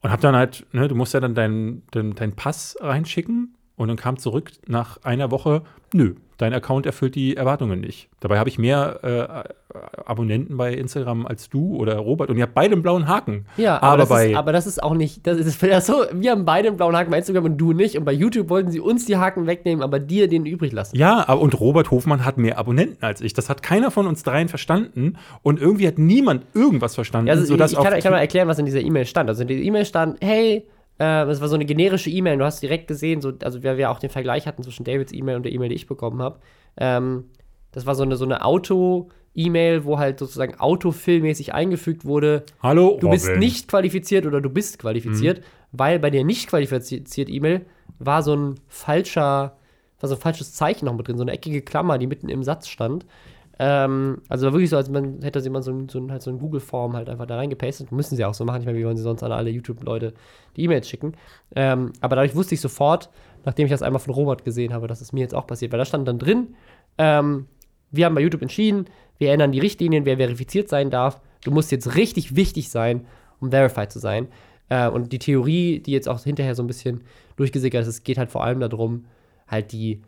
[0.02, 3.88] Und habe dann halt, ne, du musst ja dann deinen dein, dein Pass reinschicken und
[3.88, 8.10] dann kam zurück nach einer Woche, nö, dein Account erfüllt die Erwartungen nicht.
[8.20, 12.54] Dabei habe ich mehr äh, Abonnenten bei Instagram als du oder Robert und ihr habt
[12.54, 13.46] beide einen blauen Haken.
[13.58, 16.06] Ja, aber, aber das, bei ist, aber das ist auch nicht, das ist ja so,
[16.14, 18.72] wir haben beide einen blauen Haken bei Instagram und du nicht und bei YouTube wollten
[18.72, 20.98] sie uns die Haken wegnehmen, aber dir den übrig lassen.
[20.98, 23.34] Ja, aber, und Robert Hofmann hat mehr Abonnenten als ich.
[23.34, 27.30] Das hat keiner von uns dreien verstanden und irgendwie hat niemand irgendwas verstanden.
[27.30, 29.30] Also, sodass ich, ich, kann, ich kann mal erklären, was in dieser E-Mail stand.
[29.30, 30.66] Also in dieser E-Mail stand, hey,
[30.98, 32.38] äh, das war so eine generische E-Mail.
[32.38, 35.38] Du hast direkt gesehen, so, also wir, wir auch den Vergleich hatten zwischen Davids E-Mail
[35.38, 36.40] und der E-Mail, die ich bekommen habe.
[36.78, 37.26] Ähm,
[37.72, 42.44] das war so eine, so eine Auto-E-Mail, wo halt sozusagen autofillmäßig eingefügt wurde.
[42.64, 45.44] Hallo, du bist nicht qualifiziert oder du bist qualifiziert, mhm.
[45.74, 47.66] weil bei der nicht qualifiziert E-Mail
[48.00, 49.58] war so ein falscher,
[50.00, 52.44] war so ein falsches Zeichen noch mit drin, so eine eckige Klammer, die mitten im
[52.44, 53.06] Satz stand.
[53.58, 57.10] Ähm, also wirklich so, als man hätte jemand so, so, halt so eine Google-Form halt
[57.10, 57.92] einfach da reingepastet.
[57.92, 58.62] Müssen sie auch so machen.
[58.62, 60.14] Ich meine, wie wollen sie sonst an alle YouTube-Leute
[60.56, 61.14] die E-Mails schicken?
[61.56, 63.10] Ähm, aber dadurch wusste ich sofort,
[63.46, 65.72] nachdem ich das einmal von Robert gesehen habe, dass es mir jetzt auch passiert.
[65.72, 66.56] Weil da stand dann drin,
[66.98, 67.48] ähm,
[67.92, 68.86] wir haben bei YouTube entschieden,
[69.18, 71.22] wir ändern die Richtlinien, wer verifiziert sein darf.
[71.44, 73.06] Du musst jetzt richtig wichtig sein,
[73.40, 74.28] um verified zu sein.
[74.68, 77.04] Äh, und die Theorie, die jetzt auch hinterher so ein bisschen
[77.38, 79.06] durchgesickert ist, es geht halt vor allem darum,
[79.48, 80.02] halt die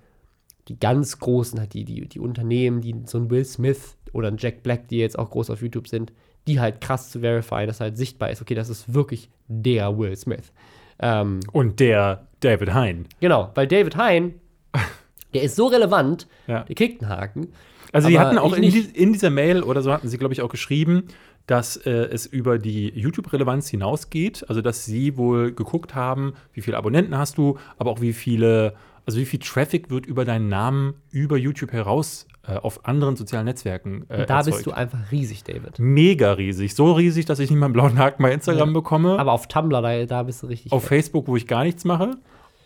[0.67, 4.37] die ganz großen, halt die, die, die Unternehmen, die so ein Will Smith oder ein
[4.37, 6.11] Jack Black, die jetzt auch groß auf YouTube sind,
[6.47, 10.15] die halt krass zu verifieren, dass halt sichtbar ist, okay, das ist wirklich der Will
[10.15, 10.51] Smith.
[10.99, 13.05] Ähm, Und der David Hein.
[13.19, 14.35] Genau, weil David Hein,
[15.33, 16.63] der ist so relevant, ja.
[16.63, 17.47] der kriegt einen Haken.
[17.93, 20.41] Also, die hatten auch in, die, in, dieser Mail oder so hatten sie, glaube ich,
[20.41, 21.03] auch geschrieben,
[21.45, 24.45] dass äh, es über die YouTube-Relevanz hinausgeht.
[24.49, 28.75] Also, dass sie wohl geguckt haben, wie viele Abonnenten hast du, aber auch wie viele
[29.07, 33.45] also wie viel Traffic wird über deinen Namen über YouTube heraus äh, auf anderen sozialen
[33.45, 34.57] Netzwerken äh, Da erzeugt.
[34.57, 35.79] bist du einfach riesig, David.
[35.79, 36.75] Mega riesig.
[36.75, 38.73] So riesig, dass ich nicht mal einen blauen Haken bei Instagram ja.
[38.73, 39.17] bekomme.
[39.17, 40.71] Aber auf Tumblr, da, da bist du richtig.
[40.73, 40.89] Auf fett.
[40.89, 42.17] Facebook, wo ich gar nichts mache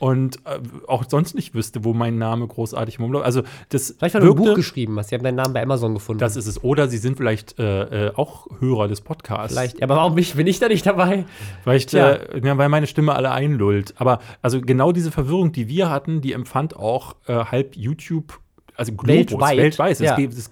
[0.01, 3.23] und äh, auch sonst nicht wüsste, wo mein Name großartig rumläuft.
[3.23, 5.09] Also das vielleicht weil du ein Buch geschrieben hast.
[5.09, 6.19] Sie haben deinen Namen bei Amazon gefunden.
[6.19, 6.63] Das ist es.
[6.63, 9.53] Oder sie sind vielleicht äh, äh auch Hörer des Podcasts.
[9.53, 9.77] Vielleicht.
[9.77, 11.25] Ja, aber warum bin ich, da nicht dabei?
[11.65, 13.93] Weil, ich, äh, ja, weil meine Stimme alle einlullt.
[13.97, 18.39] Aber also genau diese Verwirrung, die wir hatten, die empfand auch äh, halb YouTube
[18.75, 19.57] also Globus, weltweit.
[19.57, 19.99] weltweit.
[19.99, 20.17] Ja.
[20.17, 20.49] Es,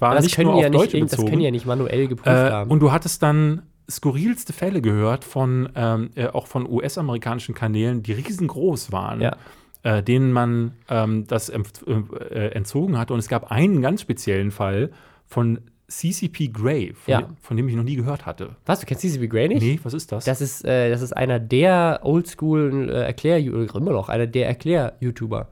[0.00, 1.22] war das nicht nur auf ja Deutsch nicht, bezogen.
[1.22, 2.70] Das können ja nicht manuell geprüft äh, haben.
[2.70, 8.12] Und du hattest dann skurrilste Fälle gehört von ähm, äh, auch von US-amerikanischen Kanälen, die
[8.12, 9.20] riesengroß waren.
[9.20, 9.36] Ja
[9.82, 13.12] äh, denen man ähm, das äh, äh, entzogen hatte.
[13.12, 14.90] Und es gab einen ganz speziellen Fall
[15.26, 17.20] von CCP Grey, von, ja.
[17.20, 18.56] dem, von, dem ich noch nie gehört hatte.
[18.64, 19.62] Was, du kennst CCP Grey nicht?
[19.62, 20.24] Nee, was ist das?
[20.24, 25.48] Das ist, äh, das ist einer der Oldschool äh, Erklär, immer noch, einer der Erklär-YouTuber.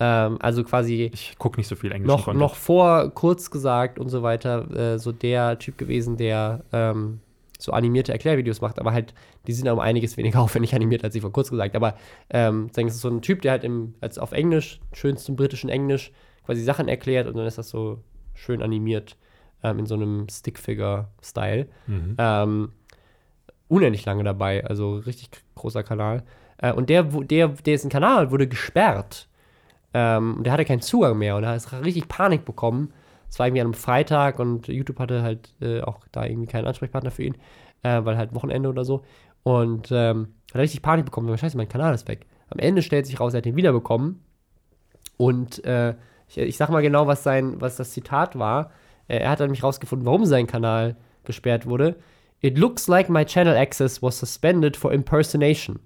[0.00, 1.10] Ähm, also quasi.
[1.12, 2.08] Ich gucke nicht so viel Englisch.
[2.08, 7.20] Noch, noch vor kurz gesagt und so weiter, äh, so der Typ gewesen, der ähm,
[7.64, 9.14] so animierte Erklärvideos macht, aber halt,
[9.46, 11.74] die sind um einiges weniger aufwendig animiert, als ich vor kurz gesagt.
[11.76, 11.96] Aber
[12.30, 16.12] ähm, das ist so ein Typ, der halt im, als auf Englisch, schönstem britischen Englisch,
[16.44, 17.98] quasi Sachen erklärt und dann ist das so
[18.34, 19.16] schön animiert
[19.62, 21.66] ähm, in so einem Stickfigure-Style.
[21.86, 22.16] Mhm.
[22.18, 22.72] Ähm,
[23.68, 26.22] unendlich lange dabei, also richtig großer Kanal.
[26.58, 29.28] Äh, und der, der, dessen Kanal wurde gesperrt.
[29.94, 32.92] Ähm, der hatte keinen Zugang mehr und er hat richtig Panik bekommen
[33.34, 36.68] es war irgendwie an einem Freitag und YouTube hatte halt äh, auch da irgendwie keinen
[36.68, 37.34] Ansprechpartner für ihn,
[37.82, 39.02] äh, weil halt Wochenende oder so.
[39.42, 42.26] Und ähm, hat richtig Panik bekommen, scheiße, mein Kanal ist weg.
[42.48, 44.20] Am Ende stellt sich raus, er hat ihn wiederbekommen.
[45.16, 45.96] Und äh,
[46.28, 48.70] ich, ich sag mal genau, was, sein, was das Zitat war.
[49.08, 50.94] Äh, er hat nämlich rausgefunden, warum sein Kanal
[51.24, 51.96] gesperrt wurde.
[52.40, 55.80] It looks like my channel access was suspended for impersonation.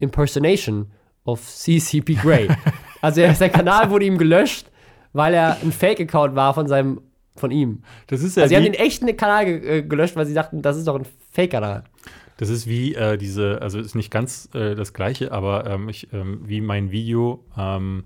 [0.00, 0.90] Impersonation
[1.24, 2.48] of CCP Grey.
[3.02, 4.68] also sein Kanal wurde ihm gelöscht,
[5.18, 7.00] weil er ein Fake-Account war von seinem,
[7.36, 7.82] von ihm.
[8.06, 10.62] Das ist ja also sie haben den echten Kanal ge äh, gelöscht, weil sie dachten,
[10.62, 11.82] das ist doch ein Fake-Kanal.
[12.36, 16.12] Das ist wie äh, diese, also ist nicht ganz äh, das gleiche, aber ähm, ich,
[16.12, 18.04] ähm, wie mein Video ähm,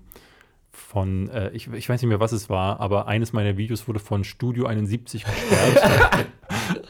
[0.71, 3.99] von, äh, ich, ich weiß nicht mehr, was es war, aber eines meiner Videos wurde
[3.99, 6.25] von Studio 71 gesperrt.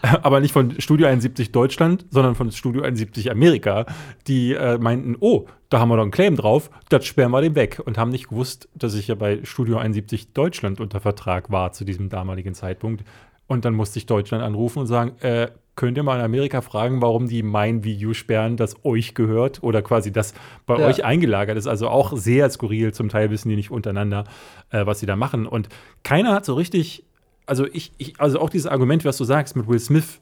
[0.22, 3.86] aber nicht von Studio 71 Deutschland, sondern von Studio 71 Amerika,
[4.28, 7.56] die äh, meinten, oh, da haben wir doch einen Claim drauf, das sperren wir den
[7.56, 7.82] weg.
[7.84, 11.86] Und haben nicht gewusst, dass ich ja bei Studio 71 Deutschland unter Vertrag war zu
[11.86, 13.04] diesem damaligen Zeitpunkt.
[13.48, 17.02] Und dann musste ich Deutschland anrufen und sagen, äh, könnt ihr mal in Amerika fragen,
[17.02, 20.34] warum die mein Video sperren, das euch gehört oder quasi das
[20.66, 20.86] bei Ja.
[20.86, 21.68] euch eingelagert ist.
[21.68, 22.94] Also auch sehr skurril.
[22.94, 24.26] Zum Teil wissen die nicht untereinander,
[24.70, 25.48] äh, was sie da machen.
[25.48, 25.70] Und
[26.04, 27.06] keiner hat so richtig,
[27.46, 30.20] also ich, ich, also auch dieses Argument, was du sagst mit Will Smith,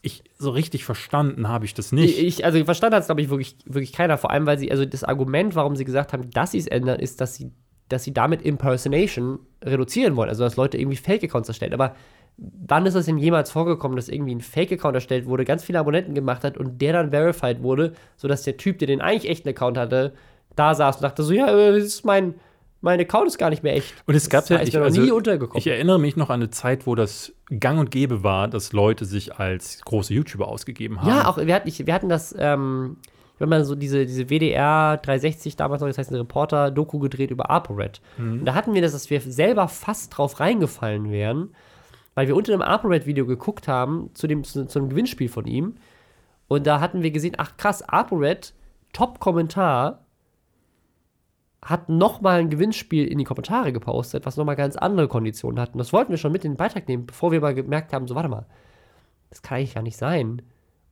[0.00, 2.18] ich so richtig verstanden habe ich das nicht.
[2.18, 4.16] Ich, also verstanden hat es, glaube ich, wirklich, wirklich keiner.
[4.16, 7.00] Vor allem, weil sie, also das Argument, warum sie gesagt haben, dass sie es ändern,
[7.00, 7.50] ist, dass sie,
[7.88, 10.28] dass sie damit Impersonation reduzieren wollen.
[10.28, 11.74] Also dass Leute irgendwie Fake-Accounts erstellen.
[11.74, 11.96] Aber
[12.36, 16.14] wann ist es denn jemals vorgekommen, dass irgendwie ein Fake-Account erstellt wurde, ganz viele Abonnenten
[16.14, 19.76] gemacht hat und der dann verified wurde, sodass der Typ, der den eigentlich echten Account
[19.76, 20.14] hatte,
[20.54, 22.34] da saß und dachte so, ja, äh, das ist mein,
[22.80, 23.94] mein Account ist gar nicht mehr echt.
[24.06, 25.58] Und es gab das ja, ich, noch also, nie untergekommen.
[25.58, 29.04] ich erinnere mich noch an eine Zeit, wo das gang und gäbe war, dass Leute
[29.04, 31.08] sich als große YouTuber ausgegeben haben.
[31.08, 32.98] Ja, auch, wir hatten, wir hatten das, ähm,
[33.38, 37.50] wenn man so diese, diese WDR 360 damals noch, das heißt eine Reporter-Doku gedreht über
[37.50, 38.00] ApoRed.
[38.18, 41.54] Und da hatten wir das, dass wir selber fast drauf reingefallen wären,
[42.14, 45.76] weil wir unter dem ApoRed-Video geguckt haben, zu dem, zu, zu einem Gewinnspiel von ihm.
[46.48, 48.54] Und da hatten wir gesehen, ach krass, ApoRed,
[48.92, 50.04] Top-Kommentar,
[51.62, 55.72] hat nochmal ein Gewinnspiel in die Kommentare gepostet, was nochmal ganz andere Konditionen hat.
[55.72, 58.06] Und das wollten wir schon mit in den Beitrag nehmen, bevor wir mal gemerkt haben,
[58.06, 58.46] so warte mal,
[59.30, 60.42] das kann eigentlich gar nicht sein.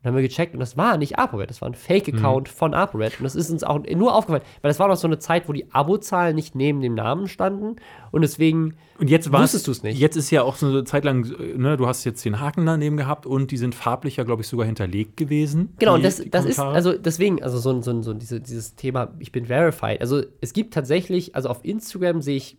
[0.06, 3.18] Dann haben wir gecheckt und das war nicht ApoRed, das war ein Fake-Account von ApoRed.
[3.18, 5.52] Und das ist uns auch nur aufgefallen, weil das war noch so eine Zeit, wo
[5.52, 7.74] die Abozahlen nicht neben dem Namen standen
[8.12, 9.98] und deswegen Und jetzt Wusstest du's nicht?
[9.98, 12.64] Jetzt ist ja auch so eine Zeit lang, äh, ne, du hast jetzt den Haken
[12.66, 15.74] daneben gehabt und die sind farblich ja, glaube ich, sogar hinterlegt gewesen.
[15.80, 18.76] Genau, und das, das ist, also deswegen, also so, ein- so, ein- so diese, dieses
[18.76, 20.00] Thema, ich bin verified.
[20.00, 22.58] Also es gibt tatsächlich, also auf Instagram sehe ich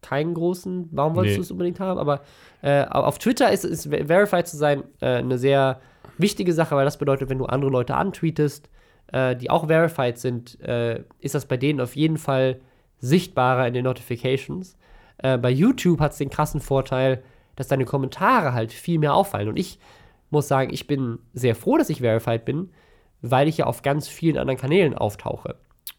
[0.00, 1.36] keinen großen, warum wolltest Nee.
[1.36, 2.22] du es unbedingt haben, aber
[2.60, 5.80] äh, auf Twitter ist es, verified zu sein, äh, eine sehr
[6.18, 8.68] wichtige Sache, weil das bedeutet, wenn du andere Leute antweetest,
[9.12, 12.60] äh, die auch verified sind, äh, ist das bei denen auf jeden Fall
[12.98, 14.76] sichtbarer in den Notifications.
[15.18, 17.22] Äh, bei YouTube hat es den krassen Vorteil,
[17.56, 19.48] dass deine Kommentare halt viel mehr auffallen.
[19.48, 19.78] Und ich
[20.30, 22.70] muss sagen, ich bin sehr froh, dass ich verified bin,
[23.20, 25.56] weil ich ja auf ganz vielen anderen Kanälen auftauche.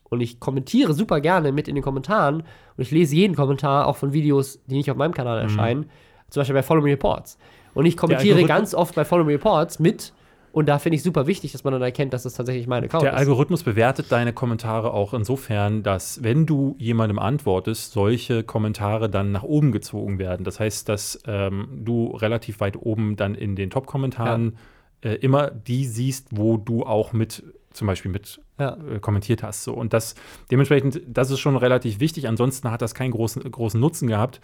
[0.10, 3.98] Und ich kommentiere super gerne mit in den Kommentaren und ich lese jeden Kommentar auch
[3.98, 5.90] von Videos, die nicht auf meinem Kanal erscheinen,
[6.30, 7.38] zum Beispiel bei Follow Me Reports.
[7.74, 10.14] Und ich kommentiere ganz oft bei Follow Reports mit
[10.54, 13.04] und da finde ich super wichtig, dass man dann erkennt, dass das tatsächlich mein Account
[13.04, 13.18] Der ist.
[13.18, 19.42] Algorithmus bewertet deine Kommentare auch insofern, dass, wenn du jemandem antwortest, solche Kommentare dann nach
[19.42, 20.44] oben gezogen werden.
[20.44, 24.58] Das heißt, dass ähm, du relativ weit oben dann in den Top-Kommentaren
[25.02, 28.78] äh, immer die siehst, wo du auch mit, zum Beispiel mit Ja.
[28.88, 29.64] äh, kommentiert hast.
[29.64, 29.74] So.
[29.74, 30.14] Und das
[30.52, 32.28] dementsprechend, das ist schon relativ wichtig.
[32.28, 34.40] Ansonsten hat das keinen großen, großen Nutzen gehabt.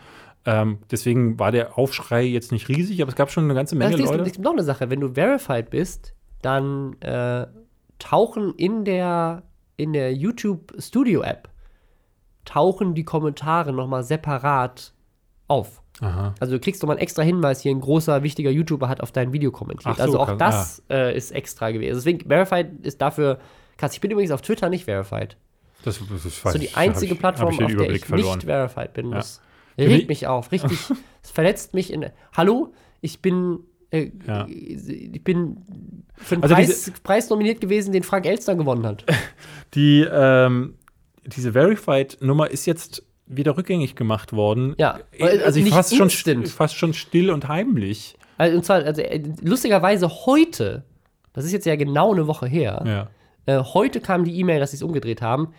[0.45, 3.91] Ähm, deswegen war der Aufschrei jetzt nicht riesig, aber es gab schon eine ganze Menge
[3.93, 4.23] Es gibt, Leute.
[4.23, 7.45] es gibt noch eine Sache, wenn du verified bist, dann äh,
[7.99, 9.43] tauchen in der,
[9.75, 11.49] in der YouTube Studio App
[12.45, 14.93] tauchen die Kommentare nochmal separat
[15.47, 15.81] auf.
[16.01, 16.33] Aha.
[16.39, 19.33] Also du kriegst nochmal einen extra Hinweis, hier ein großer, wichtiger YouTuber hat auf dein
[19.33, 19.97] Video kommentiert.
[19.97, 21.95] So, also auch kann- das äh, ist extra gewesen.
[21.95, 23.39] Deswegen, verified ist dafür
[23.77, 23.93] krass.
[23.93, 25.35] Ich bin übrigens auf Twitter nicht verified.
[25.83, 28.35] Das, das, das Das ist so die einzige Plattform, ich den auf der ich verloren.
[28.37, 29.09] nicht verified bin.
[29.09, 29.17] Ja.
[29.17, 29.41] Das
[29.87, 30.51] regt mich- auf.
[30.51, 30.77] Richtig.
[31.23, 32.05] Es verletzt mich in.
[32.35, 33.59] Hallo, ich bin.
[33.91, 34.45] Äh, Ja.
[34.47, 35.57] Ich bin
[36.15, 39.03] für einen Also Preis, Preis nominiert gewesen, den Frank Elstner gewonnen hat.
[39.73, 40.75] Die, ähm,
[41.25, 44.75] diese Verified-Nummer ist jetzt wieder rückgängig gemacht worden.
[44.79, 46.09] Ja, Äh, also nicht fast schon,
[46.47, 48.15] fast schon still und heimlich.
[48.37, 50.83] Also, und zwar, also, äh, lustigerweise heute,
[51.33, 52.83] das ist jetzt ja genau eine Woche her,
[53.47, 53.59] Ja.
[53.59, 55.53] äh, heute kam die E-Mail, dass sie es umgedreht haben.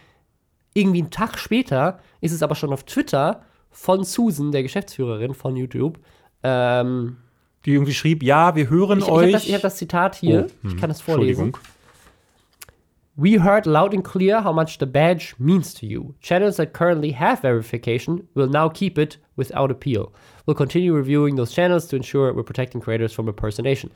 [0.74, 5.56] Irgendwie einen Tag später ist es aber schon auf Twitter von Susan, der Geschäftsführerin von
[5.56, 5.98] YouTube.
[6.42, 7.16] Ähm,
[7.64, 9.22] Die irgendwie schrieb, ja, wir hören ich ich euch.
[9.22, 11.52] habe das, ich hab das Zitat hier, Oh, hm, ich kann das vorlesen.
[13.16, 16.14] We heard loud and clear how much the badge means to you.
[16.22, 20.10] Channels that currently have verification will now keep it without appeal.
[20.46, 23.90] We'll continue reviewing those channels to ensure we're protecting creators from impersonation.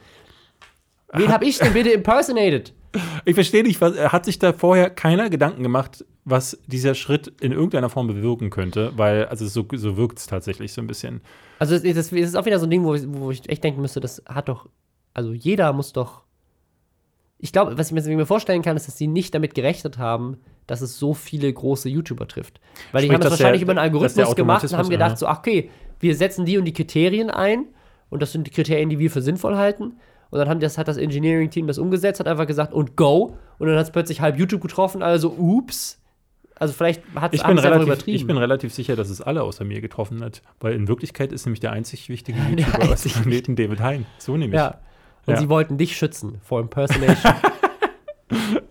[1.15, 2.73] Wen hab ich denn bitte impersonated?
[3.25, 7.53] Ich verstehe nicht, was, hat sich da vorher keiner Gedanken gemacht, was dieser Schritt in
[7.53, 11.21] irgendeiner Form bewirken könnte, weil, also so, so wirkt es tatsächlich so ein bisschen.
[11.59, 13.83] Also, das, das ist auch wieder so ein Ding, wo ich, wo ich echt denken
[13.83, 14.69] müsste, das hat doch,
[15.13, 16.23] also jeder muss doch.
[17.39, 20.81] Ich glaube, was ich mir- vorstellen kann, ist, dass sie nicht damit gerechnet haben, dass
[20.81, 22.59] es so viele große YouTuber trifft.
[22.93, 25.11] Weil die Sprich, haben das dass der- wahrscheinlich über einen Algorithmus gemacht und haben gedacht,
[25.11, 25.17] ja.
[25.17, 25.69] so, okay,
[26.01, 27.67] wir setzen die und die Kriterien ein
[28.09, 29.97] und das sind die Kriterien, die wir für sinnvoll halten.
[30.31, 33.37] Und dann haben das, hat das Engineering-Team das umgesetzt, hat einfach gesagt, und go.
[33.59, 36.01] Und dann hat es plötzlich halb YouTube getroffen, also ups.
[36.59, 38.17] Also vielleicht hat es Ich übertrieben.
[38.17, 41.47] ich bin relativ sicher, dass es alle außer mir getroffen hat, weil in Wirklichkeit ist
[41.47, 44.07] nämlich der einzig wichtige YouTuber einzig dem Planeten David Hein.
[44.19, 44.59] So nämlich.
[44.61, 44.79] ja.
[45.27, 45.41] Und Ja.
[45.41, 47.33] sie wollten dich schützen vor Impersonation.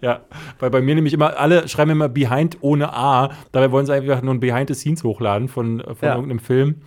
[0.02, 0.22] Ja,
[0.60, 3.32] weil bei mir nämlich immer, alle schreiben immer Behind ohne A.
[3.54, 6.16] Dabei wollen sie einfach nur ein Behind the Scenes hochladen von, von Ja.
[6.16, 6.82] irgendeinem Film.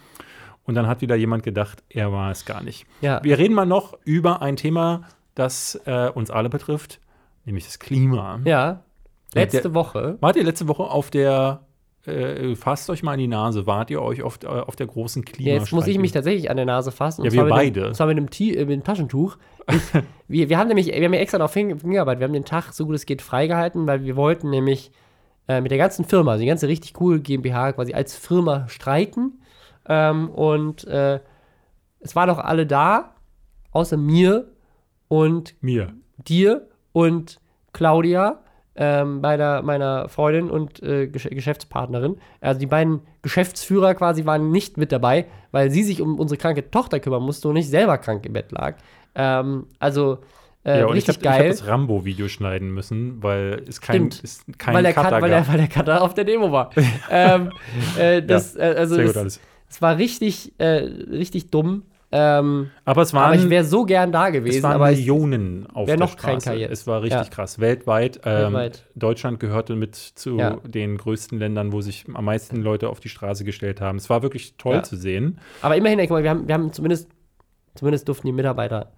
[0.65, 2.85] Und dann hat wieder jemand gedacht, er war es gar nicht.
[3.01, 3.21] ja.
[3.23, 5.03] Wir reden mal noch über ein Thema,
[5.35, 7.01] das äh, uns alle betrifft,
[7.47, 8.41] nämlich das Klima.
[8.45, 8.83] Ja.
[9.43, 10.17] Letzte der- Woche.
[10.21, 11.61] Wart ihr letzte Woche auf der,
[12.07, 15.25] äh, fasst euch mal in die Nase, wart ihr euch auf, äh, auf der großen
[15.25, 15.51] Klima?
[15.51, 17.25] Ja, jetzt muss ich mich tatsächlich an der Nase fassen.
[17.25, 17.81] Ja, wir beide.
[17.81, 19.37] Einem, und zwar mit einem, Ti- äh, mit einem Taschentuch.
[19.71, 19.81] Ich,
[20.29, 22.21] wir, wir haben nämlich, wir haben ja extra hin- hingearbeitet.
[22.21, 24.91] Wir haben den Tag so gut es geht freigehalten, weil wir wollten nämlich
[25.49, 29.41] äh, mit der ganzen Firma, also die ganze richtig cool GmbH quasi als Firma streiken.
[29.89, 31.21] Ähm, und äh,
[32.01, 33.15] es waren auch alle da,
[33.73, 34.49] außer mir
[35.09, 35.93] und Mir.
[36.19, 37.39] dir und
[37.73, 38.43] Claudia,
[38.77, 42.17] ähm, meiner, meiner Freundin und äh, Gesch Geschäftspartnerin.
[42.41, 46.71] Also die beiden Geschäftsführer quasi waren nicht mit dabei, weil sie sich um unsere kranke
[46.71, 48.77] Tochter kümmern musste und nicht selber krank im Bett lag.
[49.15, 50.19] Ähm, also
[50.67, 51.49] äh, ja, und ich richtig habe ich hab geil.
[51.51, 54.21] das Rambo-Video schneiden müssen, weil es kein, Stimmt.
[54.25, 55.45] es kein weil, der Cutter Cut, weil, gab.
[55.45, 56.71] der, weil der Cutter auf der Demo war.
[57.11, 57.53] ähm,
[57.97, 59.41] äh, das, äh, also Sehr es, gut alles.
[59.71, 61.85] es war richtig, äh, richtig dumm.
[62.13, 64.63] Ähm, Aber es waren, aber ich wäre so gern da es gewesen.
[64.63, 66.53] waren aber Millionen auf der noch Straße.
[66.55, 66.71] jetzt.
[66.71, 67.29] Es war richtig Ja.
[67.29, 67.59] krass.
[67.59, 68.21] Weltweit.
[68.25, 68.87] Ähm, Weltweit.
[68.95, 70.57] Deutschland gehörte mit zu Ja.
[70.65, 73.97] den größten Ländern, wo sich am meisten Leute auf die Straße gestellt haben.
[73.97, 74.83] Es war wirklich toll Ja.
[74.85, 75.39] zu sehen.
[75.63, 77.09] Aber immerhin, guck mal, wir haben, wir haben zumindest,
[77.75, 78.93] zumindest durften die Mitarbeiter.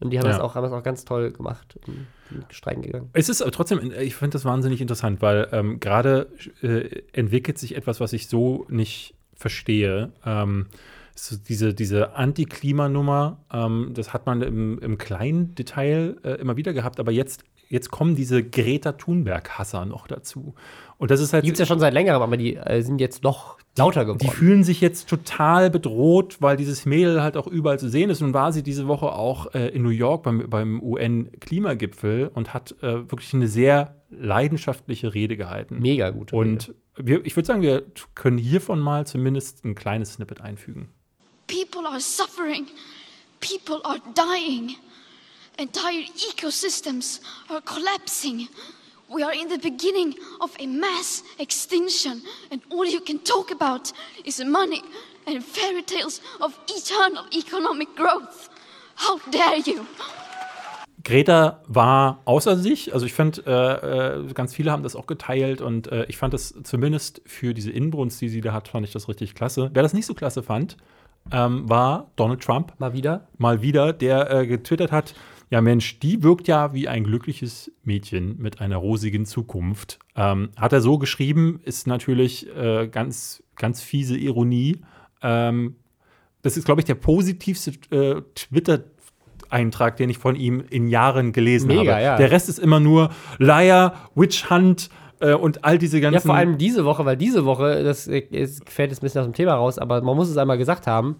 [0.00, 2.06] Und die haben, das, auch, haben das auch ganz toll gemacht und
[2.52, 3.10] streiken gegangen.
[3.14, 6.28] Es ist aber trotzdem, ich finde das wahnsinnig interessant, weil ähm, gerade
[6.62, 10.12] äh, entwickelt sich etwas, was ich so nicht verstehe.
[10.26, 10.66] Ähm,
[11.14, 16.72] so diese, diese Anti-Klimanummer, ähm, das hat man im, im kleinen Detail äh, immer wieder
[16.72, 20.54] gehabt, aber jetzt, jetzt kommen diese Greta Thunberg-Hasser noch dazu.
[20.98, 21.44] Und das ist halt.
[21.44, 24.18] Die gibt es ja schon seit längerem, aber die äh, sind jetzt noch lauter geworden.
[24.18, 28.20] Die fühlen sich jetzt total bedroht, weil dieses Mädel halt auch überall zu sehen ist.
[28.20, 32.74] Nun war sie diese Woche auch äh, in New York beim, beim UN-Klimagipfel und hat
[32.82, 35.80] äh, wirklich eine sehr leidenschaftliche Rede gehalten.
[35.80, 36.32] Mega gut.
[36.32, 37.84] Und wir, ich würde sagen, wir
[38.14, 40.90] können hiervon mal zumindest ein kleines Snippet einfügen.
[41.46, 42.66] People are suffering.
[43.40, 44.76] People are dying.
[45.58, 47.20] Entire ecosystems
[47.50, 48.48] are collapsing.
[49.08, 53.92] We are in the beginning of a mass extinction, and all you can talk about
[54.24, 54.82] is money
[55.26, 58.48] and fairy tales of eternal economic growth.
[58.96, 59.86] How dare you!
[61.04, 62.94] Greta war außer sich.
[62.94, 66.32] Also ich finde, äh, äh, ganz viele haben das auch geteilt und äh, ich fand
[66.32, 69.70] das zumindest für diese Inbrunst, die sie da hat, fand ich das richtig klasse.
[69.74, 70.78] Wer das nicht so klasse fand,
[71.32, 72.74] ähm, war Donald Trump.
[72.78, 73.28] Mal wieder.
[73.38, 75.14] mal wieder, der äh, getwittert hat,
[75.50, 79.98] ja Mensch, die wirkt ja wie ein glückliches Mädchen mit einer rosigen Zukunft.
[80.16, 84.80] Ähm, hat er so geschrieben, ist natürlich äh, ganz, ganz fiese Ironie.
[85.22, 85.76] Ähm,
[86.42, 91.68] das ist, glaube ich, der positivste äh, Twitter-Eintrag, den ich von ihm in Jahren gelesen
[91.68, 92.02] Mega, habe.
[92.02, 92.16] ja.
[92.16, 94.90] Der Rest ist immer nur Liar, Witch Hunt
[95.20, 96.14] äh, und all diese ganzen.
[96.14, 99.26] Ja, vor allem diese Woche, weil diese Woche, das ist, fällt jetzt ein bisschen aus
[99.26, 101.16] dem Thema raus, aber man muss es einmal gesagt haben,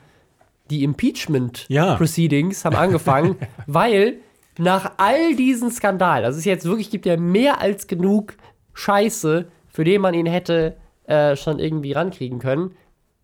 [0.70, 0.84] die Ja.
[0.84, 3.36] Impeachment-Proceedings haben angefangen,
[3.66, 4.18] weil
[4.58, 8.34] nach all diesen Skandalen, also es ist jetzt wirklich, gibt ja mehr als genug
[8.72, 10.76] Scheiße, für den man ihn hätte
[11.06, 12.76] äh, schon irgendwie rankriegen können.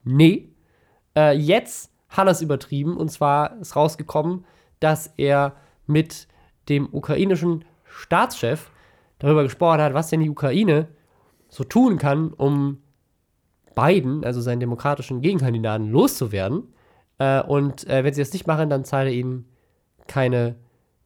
[0.04, 0.48] Nee.
[1.16, 4.44] Äh, jetzt hat er es übertrieben und zwar ist rausgekommen,
[4.80, 5.54] dass er
[5.86, 6.26] mit
[6.68, 8.70] dem ukrainischen Staatschef
[9.20, 10.88] darüber gesprochen hat, was denn die Ukraine
[11.48, 12.78] so tun kann, um
[13.74, 16.64] Biden, also seinen demokratischen Gegenkandidaten, loszuwerden.
[17.18, 19.46] Äh, und äh, wenn sie das nicht machen, dann zahlt er ihnen
[20.06, 20.56] keine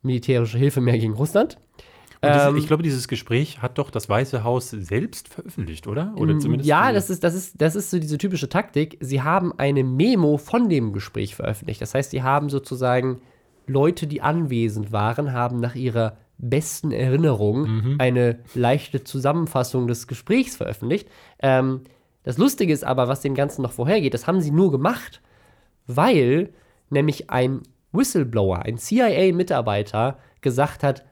[0.03, 1.59] militärische Hilfe mehr gegen Russland.
[2.23, 6.15] Und das, Ähm, ich glaube, dieses Gespräch hat doch das Weiße Haus selbst veröffentlicht, oder?
[6.17, 8.97] Oder zumindest Mm, ja, die- das ist, das, ist, das ist so diese typische Taktik.
[9.01, 11.83] Sie haben eine Memo von dem Gespräch veröffentlicht.
[11.83, 13.21] Das heißt, sie haben sozusagen
[13.67, 17.97] Leute, die anwesend waren, haben nach ihrer besten Erinnerung Mhm.
[17.99, 21.09] eine leichte Zusammenfassung des Gesprächs veröffentlicht.
[21.41, 21.83] Ähm,
[22.23, 25.21] das Lustige ist aber, was dem Ganzen noch vorhergeht, das haben sie nur gemacht,
[25.87, 26.51] weil
[26.91, 27.63] nämlich ein
[27.93, 31.05] Whistleblower, ein CIA-Mitarbeiter gesagt hat,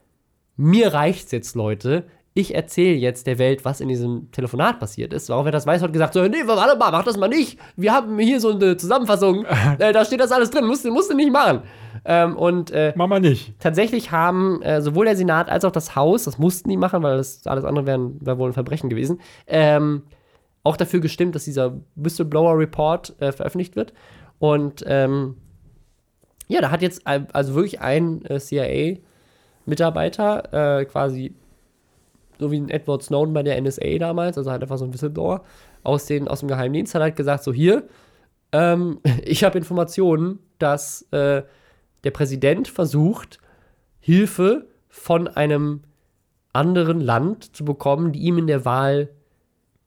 [0.57, 2.05] mir reicht's jetzt, Leute.
[2.35, 5.31] Ich erzähle jetzt der Welt, was in diesem Telefonat passiert ist.
[5.31, 7.59] Auch wenn das weiß, hat gesagt, so, nee, warte mal, mach das mal nicht.
[7.77, 9.45] Wir haben hier so eine Zusammenfassung.
[9.79, 10.65] äh, da steht das alles drin.
[10.65, 11.61] Musst, du- musst du nicht machen.
[12.07, 13.53] Ähm, und äh, Mama nicht.
[13.61, 17.19] tatsächlich haben äh, sowohl der Senat als auch das Haus, das mussten die machen, weil
[17.19, 20.03] das alles andere wäre wär wohl ein Verbrechen gewesen, ähm,
[20.65, 23.93] auch dafür gestimmt, dass dieser Whistleblower-Report äh, veröffentlicht wird.
[24.39, 25.37] Und ähm,
[26.49, 31.35] ja, da hat jetzt also wirklich ein äh, CIA-Mitarbeiter äh, quasi,
[32.43, 35.43] so wie ein Edward Snowden bei der NSA damals, also halt einfach so ein Whistleblower
[35.83, 37.85] aus, den, aus dem Geheimdienst, hat halt gesagt, so hier,
[38.53, 41.43] ähm, ich habe Informationen, dass äh,
[42.05, 43.39] der Präsident versucht,
[44.01, 45.83] Hilfe von einem
[46.53, 49.09] anderen Land zu bekommen, die ihm in der Wahl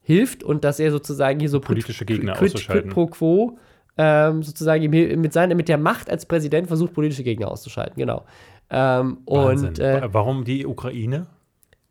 [0.02, 2.84] hilft und dass er sozusagen hier so Politische Gegner quid, auszuschalten.
[2.90, 3.58] Quid pro quo
[3.98, 7.96] ähm, sozusagen mit, seiner, mit der Macht als Präsident versucht, politische Gegner auszuschalten.
[7.96, 8.24] Genau.
[8.68, 11.26] Ähm, und äh, Wa- Warum die Ukraine?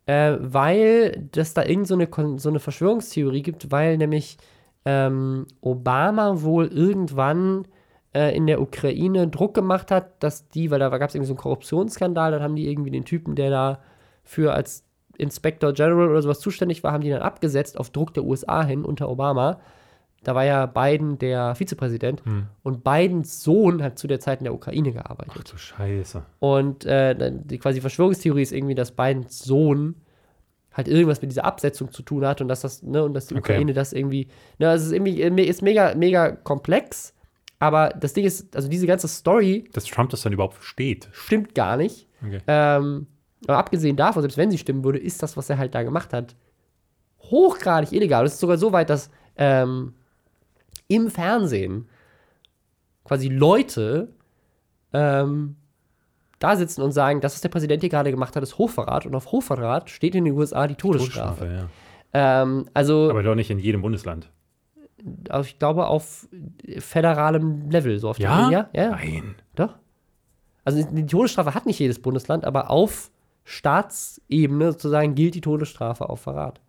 [0.06, 4.38] Äh, weil das da irgend so eine, so eine Verschwörungstheorie gibt, weil nämlich
[4.84, 7.66] ähm, Obama wohl irgendwann
[8.14, 11.34] äh, in der Ukraine Druck gemacht hat, dass die, weil da gab es irgendwie so
[11.34, 13.80] einen Korruptionsskandal, dann haben die irgendwie den Typen, der da
[14.22, 14.84] für als
[15.18, 18.84] Inspector General oder sowas zuständig war, haben die dann abgesetzt auf Druck der USA hin
[18.84, 19.60] unter Obama.
[20.26, 22.20] Da war ja Biden der Vizepräsident
[22.64, 25.34] und Bidens Sohn hat zu der Zeit in der Ukraine gearbeitet.
[25.38, 26.24] Ach du Scheiße.
[26.40, 27.14] Und äh,
[27.44, 29.94] die quasi Verschwörungstheorie ist irgendwie, dass Bidens Sohn
[30.72, 33.34] halt irgendwas mit dieser Absetzung zu tun hat und dass das, ne, und dass die
[33.36, 33.52] Okay.
[33.52, 34.26] Ukraine das irgendwie,
[34.58, 37.14] ne, also es ist irgendwie, äh, ist mega, mega komplex,
[37.60, 41.08] aber das Ding ist, also diese ganze Story Dass Trump das dann überhaupt versteht.
[41.12, 42.08] stimmt gar nicht.
[42.20, 42.40] Okay.
[42.48, 43.06] Ähm,
[43.46, 46.12] aber abgesehen davon, selbst wenn sie stimmen würde, ist das, was er halt da gemacht
[46.12, 46.34] hat,
[47.22, 48.26] hochgradig illegal.
[48.26, 49.94] Es ist sogar so weit, dass ähm,
[50.88, 51.88] im Fernsehen
[53.04, 54.08] quasi Leute
[54.92, 55.56] ähm,
[56.38, 59.06] da sitzen und sagen, das, was der Präsident hier gerade gemacht hat, ist Hochverrat.
[59.06, 61.40] Und auf Hochverrat steht in den USA die Todesstrafe.
[61.44, 61.68] Todesstrafe,
[62.14, 62.42] ja.
[62.42, 64.30] Ähm, also, Aber doch nicht in jedem Bundesland.
[65.28, 66.28] also ich glaube, auf
[66.78, 68.48] föderalem Level, so auf Ja?
[68.50, 69.34] der ja, ja, Nein.
[69.54, 69.74] Doch.
[70.64, 73.10] Also die Todesstrafe hat nicht jedes Bundesland, aber auf
[73.44, 76.60] Staatsebene sozusagen gilt die Todesstrafe auf Verrat.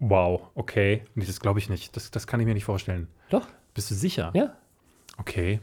[0.00, 1.02] Wow, okay.
[1.14, 1.96] Nee, das glaube ich nicht.
[1.96, 3.08] Das, das kann ich mir nicht vorstellen.
[3.30, 4.30] Doch, Bist du sicher?
[4.34, 4.54] ja.
[5.18, 5.60] Okay.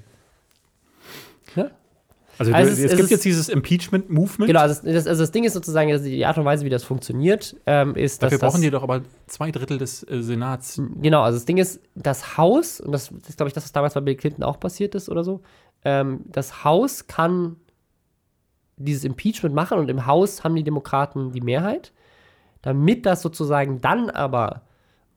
[1.56, 1.72] ja.
[2.38, 4.48] Also, Also es es, es gibt jetzt dieses Impeachment-Movement.
[4.48, 6.84] Genau, also das, also das Ding ist sozusagen, dass die Art und Weise, wie das
[6.84, 10.82] funktioniert, ähm, ist, dass Dafür brauchen das, die doch aber zwei Drittel des äh, Senats.
[11.02, 13.94] Genau, also das Ding ist, das Haus, und das ist, glaube ich, das, was damals
[13.94, 15.42] bei Bill Clinton auch passiert ist oder so,
[15.86, 17.56] ähm, das Haus kann
[18.76, 21.94] dieses Impeachment machen und im Haus haben die Demokraten die Mehrheit.
[22.66, 24.64] Damit das sozusagen dann aber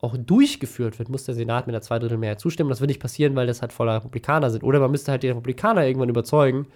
[0.01, 2.69] auch durchgeführt wird, muss der Senat mit einer Zweidrittelmehrheit zustimmen.
[2.69, 4.63] Das wird nicht passieren, weil das halt voller Republikaner sind.
[4.63, 6.67] Oder man müsste halt die Republikaner irgendwann überzeugen,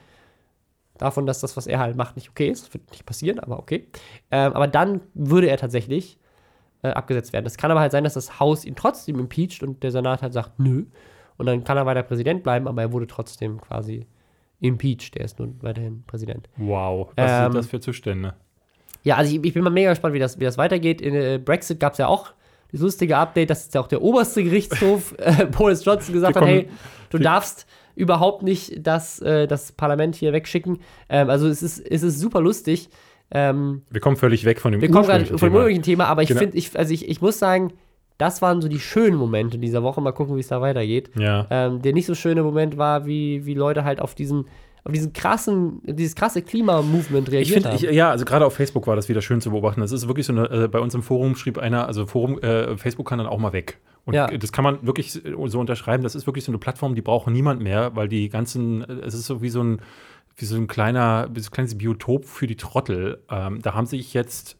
[0.97, 2.65] davon, dass das, was er halt macht, nicht okay ist.
[2.65, 3.87] Das wird nicht passieren, aber okay.
[4.31, 6.17] Ähm, aber dann würde er tatsächlich
[6.81, 7.45] äh, abgesetzt werden.
[7.45, 10.33] Es kann aber halt sein, dass das Haus ihn trotzdem impeacht und der Senat halt
[10.33, 10.85] sagt, nö.
[11.37, 14.07] Und dann kann er weiter Präsident bleiben, aber er wurde trotzdem quasi
[14.59, 15.15] impeached.
[15.17, 16.49] Er ist nun weiterhin Präsident.
[16.57, 18.33] Wow, was Ähm, sind das für Zustände?
[19.03, 21.01] Ja, also ich, ich bin mal mega gespannt, wie das, wie das weitergeht.
[21.01, 22.31] In äh, Brexit gab es ja auch
[22.71, 26.45] das lustige Update, dass jetzt ja auch der oberste Gerichtshof äh, Boris Johnson gesagt hat,
[26.45, 26.69] hey,
[27.09, 30.79] du darfst überhaupt nicht das, äh, das Parlament hier wegschicken.
[31.09, 32.89] Ähm, also es ist, es ist super lustig.
[33.29, 36.21] Ähm, Wir kommen völlig weg von dem wir kommen gerade von dem ursprünglichen Thema, aber
[36.23, 36.39] ich Genau.
[36.39, 37.73] finde, ich, also ich, ich muss sagen,
[38.17, 39.99] das waren so die schönen Momente dieser Woche.
[40.01, 41.09] Mal gucken, wie es da weitergeht.
[41.17, 41.47] Ja.
[41.49, 44.45] Ähm, der nicht so schöne Moment war, wie, wie Leute halt auf diesen,
[44.85, 47.75] auf diesen krassen, dieses krasse Klima-Movement Ich reagiert finde, haben.
[47.75, 49.79] ich, ja, also gerade auf Facebook war das wieder schön zu beobachten.
[49.81, 52.75] Das ist wirklich so eine, äh, bei uns im Forum schrieb einer, also Forum, äh,
[52.77, 53.79] Facebook kann dann auch mal weg.
[54.05, 54.27] Und Ja.
[54.27, 56.03] das kann man wirklich so unterschreiben.
[56.03, 59.13] Das ist wirklich so eine Plattform, die braucht niemand mehr, weil die ganzen, äh, es
[59.13, 59.79] ist so wie so ein,
[60.35, 63.23] wie so ein kleiner, so ein kleines Biotop für die Trottel.
[63.29, 64.57] Ähm, da haben sich jetzt,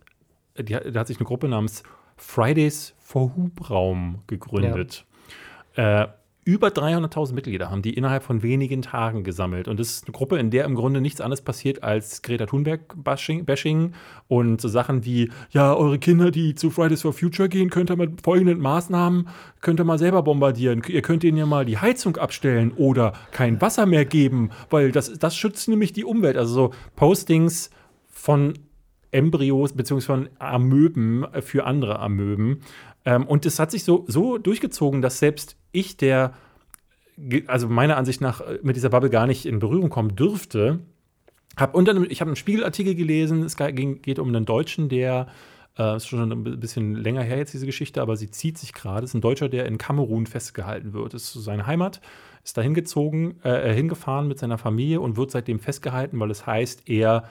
[0.58, 1.84] die, da hat sich eine Gruppe namens
[2.16, 5.06] Fridays for Hubraum gegründet.
[5.76, 6.08] Äh,
[6.46, 9.68] über 300.000 Mitglieder haben die innerhalb von wenigen Tagen gesammelt.
[9.68, 13.46] Und das ist eine Gruppe, in der im Grunde nichts anderes passiert als Greta Thunberg-Bashing
[13.46, 13.94] Bashing
[14.28, 17.96] und so Sachen wie, ja, eure Kinder, die zu Fridays for Future gehen, könnt ihr
[17.96, 19.28] mit folgenden Maßnahmen,
[19.62, 20.82] könnt ihr mal selber bombardieren.
[20.88, 25.14] Ihr könnt ihnen ja mal die Heizung abstellen oder kein Wasser mehr geben, weil das,
[25.14, 26.38] das schützt nämlich die Umwelt.
[26.38, 27.70] Also so Postings
[28.10, 28.54] von
[29.12, 30.28] Embryos bzw.
[30.40, 32.62] Amöben für andere Amöben.
[33.06, 36.34] Ähm, und es hat sich so, so durchgezogen, dass selbst ich, der,
[37.48, 40.80] also meiner Ansicht nach, äh, mit dieser Bubble gar nicht in Berührung kommen dürfte,
[41.58, 45.28] hab unter einem, ich habe einen Spiegelartikel gelesen, es geht um einen Deutschen, der,
[45.78, 49.06] äh, ist schon ein bisschen länger her jetzt diese Geschichte, aber sie zieht sich gerade,
[49.06, 51.14] ist ein Deutscher, der in Kamerun festgehalten wird.
[51.14, 52.02] Ist seine Heimat,
[52.44, 56.90] ist da hingezogen, äh, hingefahren mit seiner Familie und wird seitdem festgehalten, weil es heißt,
[56.90, 57.28] er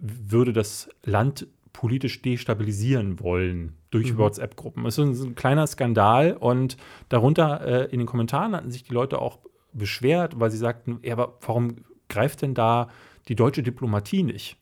[0.00, 4.86] würde das Land politisch destabilisieren wollen durch WhatsApp-Gruppen.
[4.86, 6.78] Es ist ein, kleiner Skandal und
[7.10, 9.40] darunter äh, in den Kommentaren hatten sich die Leute auch
[9.74, 12.88] beschwert, weil sie sagten, ja, aber warum greift denn da
[13.28, 14.56] die deutsche Diplomatie nicht?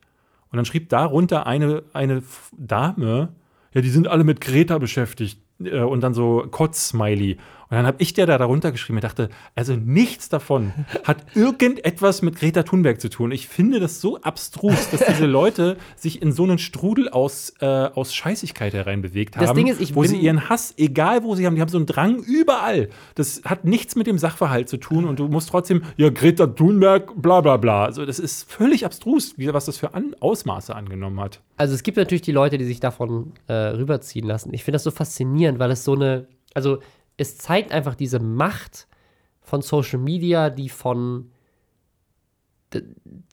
[0.51, 2.23] Und dann schrieb darunter eine, eine
[2.57, 3.35] Dame,
[3.73, 7.37] ja, die sind alle mit Greta beschäftigt äh, und dann so Kotz-Smiley.
[7.73, 12.21] Und dann habe ich der da darunter geschrieben und dachte, also nichts davon hat irgendetwas
[12.21, 13.33] mit Greta Thunberg zu tun.
[13.33, 17.65] Ich finde das so abstrus, dass diese Leute sich in so einen Strudel aus, äh,
[17.65, 21.47] aus Scheißigkeit hereinbewegt haben, Das Ding ist, ich wo sie ihren Hass, egal wo sie
[21.47, 22.91] haben, die haben so einen Drang überall.
[23.15, 27.23] Das hat nichts mit dem Sachverhalt zu tun und du musst trotzdem, ja, Greta Thunberg,
[27.23, 27.87] bla bla bla.
[27.87, 31.41] Also das ist völlig abstrus, was das für An Ausmaße angenommen hat.
[31.57, 34.53] Also es gibt natürlich die Leute, die sich davon äh, rüberziehen lassen.
[34.53, 36.79] Ich finde das so faszinierend, weil es so eine, also
[37.17, 38.89] es zeigt einfach diese Macht
[39.41, 41.31] von Social Media, die von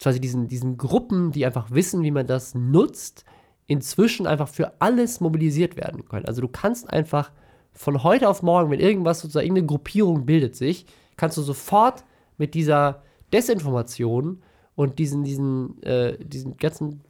[0.02, 3.24] quasi diesen, diesen Gruppen, die einfach wissen, wie man das nutzt,
[3.68, 6.26] inzwischen einfach für alles mobilisiert werden können.
[6.26, 7.32] Also du kannst einfach
[7.72, 12.04] von heute auf morgen, wenn irgendwas sozusagen, irgendeine Gruppierung bildet sich, kannst du sofort
[12.38, 14.42] mit dieser Desinformation
[14.76, 17.02] und diesen, diesen, äh, diesen ganzen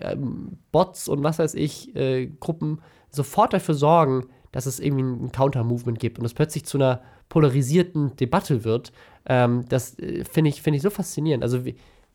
[0.00, 2.80] ähm, Bots und was weiß ich, äh, Gruppen
[3.10, 8.16] sofort dafür sorgen, dass es irgendwie ein Counter-Movement gibt und es plötzlich zu einer polarisierten
[8.16, 8.92] Debatte wird.
[9.26, 11.42] Ähm, das äh, finde ich, find ich so faszinierend.
[11.44, 11.60] Also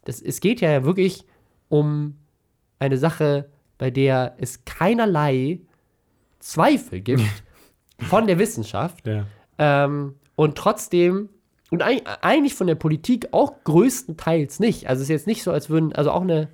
[0.03, 1.25] das, es geht ja wirklich
[1.69, 2.15] um
[2.79, 5.59] eine Sache, bei der es keinerlei
[6.39, 7.23] Zweifel gibt
[7.99, 9.07] von der Wissenschaft.
[9.07, 9.25] Ja.
[9.57, 11.29] Ähm, und trotzdem,
[11.71, 14.87] und eig- eigentlich von der Politik auch größtenteils nicht.
[14.87, 16.49] Also es ist jetzt nicht so, als würden, also auch eine,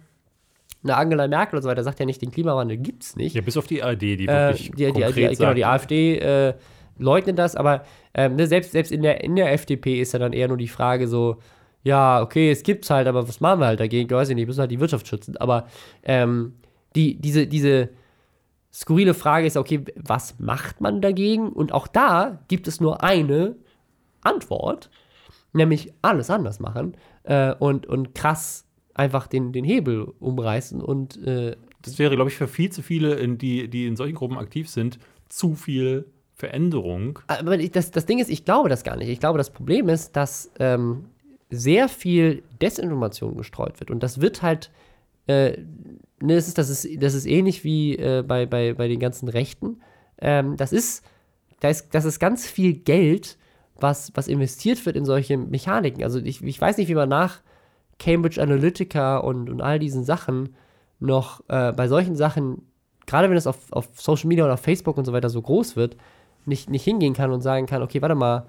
[0.83, 3.35] eine Angela Merkel und so weiter sagt ja nicht, den Klimawandel gibt es nicht.
[3.35, 5.65] ja, bis auf die ARD, die Äh, wirklich die, die, die, konkret genau, sagt, die
[5.65, 6.53] AfD äh,
[6.97, 10.33] leugnet das, aber ähm, ne, selbst, selbst in, der, in der FDP ist ja dann
[10.33, 11.37] eher nur die Frage so,
[11.83, 14.07] ja, okay, es gibt's halt, aber was machen wir halt dagegen?
[14.07, 15.37] Ich weiß ich nicht, wir müssen halt die Wirtschaft schützen.
[15.37, 15.67] Aber
[16.03, 16.53] ähm,
[16.95, 17.89] die, diese, diese
[18.71, 21.49] skurrile Frage ist, okay, was macht man dagegen?
[21.49, 23.55] Und auch da gibt es nur eine
[24.21, 24.91] Antwort,
[25.53, 28.65] nämlich alles anders machen äh, und, und krass
[29.01, 33.15] einfach den, den Hebel umreißen und äh, das wäre, glaube ich, für viel zu viele,
[33.15, 34.99] in die, die in solchen Gruppen aktiv sind,
[35.29, 37.19] zu viel Veränderung.
[37.27, 39.09] Aber ich- das, das Ding ist, ich glaube das gar nicht.
[39.09, 41.05] Ich glaube, das Problem ist, dass ähm,
[41.49, 43.89] sehr viel Desinformation gestreut wird.
[43.91, 44.69] Und das wird halt,
[45.27, 45.57] äh,
[46.21, 49.27] ne, das, ist, das, ist, das ist ähnlich wie äh, bei, bei, bei den ganzen
[49.27, 49.81] Rechten.
[50.19, 51.03] Ähm, das, ist,
[51.61, 53.37] da ist, das ist ganz viel Geld,
[53.75, 56.03] was, was investiert wird in solche Mechaniken.
[56.03, 57.41] Also ich, ich weiß nicht, wie man nach
[58.01, 60.55] Cambridge Analytica und, und all diesen Sachen
[60.99, 62.63] noch äh, bei solchen Sachen,
[63.05, 65.75] gerade wenn es auf, auf Social Media oder auf Facebook und so weiter so groß
[65.75, 65.97] wird,
[66.45, 68.47] nicht, nicht hingehen kann und sagen kann, okay, warte mal,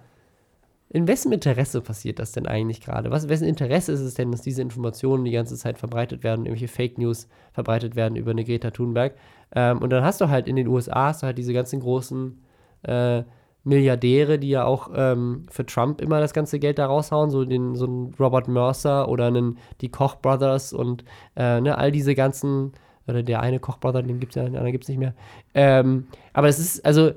[0.89, 3.11] in wessen Interesse passiert das denn eigentlich gerade?
[3.11, 6.73] Was, wessen Interesse ist es denn, dass diese Informationen die ganze Zeit verbreitet werden, irgendwelche
[6.73, 9.15] Fake News verbreitet werden über eine Greta Thunberg?
[9.55, 12.43] Ähm, und dann hast du halt in den USA hast du halt diese ganzen großen
[12.85, 13.23] äh,
[13.65, 17.77] Milliardäre, die ja auch ähm, für Trump immer das ganze Geld da raushauen, so den
[17.77, 21.05] so einen Robert Mercer oder einen, die Koch Brothers und
[21.37, 22.73] äh, ne, all diese ganzen,
[23.07, 25.15] oder der eine Koch Brother, den gibt es ja, den anderen gibt es nicht mehr.
[25.55, 27.13] Ähm, aber es ist, also,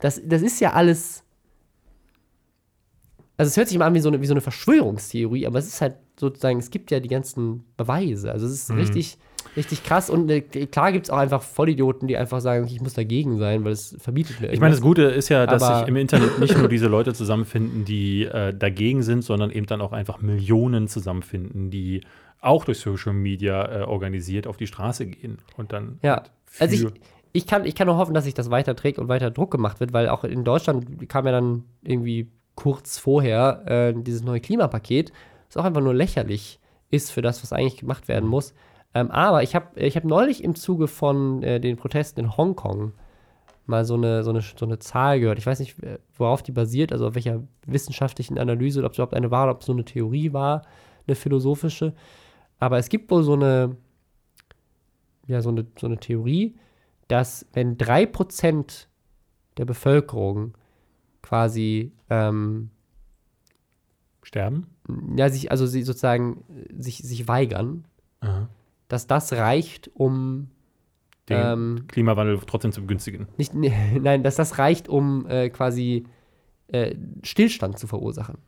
[0.00, 1.22] das, das ist ja alles.
[3.38, 5.66] Also es hört sich immer an wie so, eine, wie so eine Verschwörungstheorie, aber es
[5.66, 8.32] ist halt sozusagen, es gibt ja die ganzen Beweise.
[8.32, 9.18] Also es ist richtig,
[9.56, 12.94] richtig krass und äh, klar gibt es auch einfach Vollidioten, die einfach sagen, ich muss
[12.94, 14.80] dagegen sein, weil es verbietet mir Ich meine, das irgendwas.
[14.82, 19.02] Gute ist ja, dass sich im Internet nicht nur diese Leute zusammenfinden, die äh, dagegen
[19.02, 22.02] sind, sondern eben dann auch einfach Millionen zusammenfinden, die
[22.40, 26.88] auch durch Social Media äh, organisiert auf die Straße gehen und dann Ja, halt also
[26.88, 26.92] ich,
[27.32, 29.80] ich, kann, ich kann nur hoffen, dass sich das weiter trägt und weiter Druck gemacht
[29.80, 35.12] wird, weil auch in Deutschland kam ja dann irgendwie kurz vorher äh, dieses neue Klimapaket,
[35.48, 38.54] das auch einfach nur lächerlich ist für das, was eigentlich gemacht werden muss.
[38.96, 42.92] Ähm, aber ich habe ich hab neulich im Zuge von äh, den Protesten in Hongkong
[43.66, 45.38] mal so eine, so, eine, so eine Zahl gehört.
[45.38, 49.12] Ich weiß nicht, äh, worauf die basiert, also auf welcher wissenschaftlichen Analyse, ob es überhaupt
[49.12, 50.62] eine war, oder ob es so eine Theorie war,
[51.06, 51.92] eine philosophische.
[52.58, 53.76] Aber es gibt wohl so eine,
[55.26, 56.56] ja, so eine, so eine Theorie,
[57.08, 58.86] dass wenn 3%
[59.58, 60.56] der Bevölkerung
[61.20, 62.70] quasi ähm,
[64.22, 64.68] sterben.
[65.16, 66.44] ja, sich, also sie sozusagen
[66.78, 67.84] sich, sich weigern,
[68.20, 68.48] Aha.
[68.88, 70.48] Dass das reicht, um
[71.28, 73.28] Den ähm, Klimawandel trotzdem zu begünstigen.
[73.36, 73.52] nicht,
[74.00, 76.06] nein, dass das reicht, um äh, quasi
[76.68, 78.38] äh, Stillstand zu verursachen.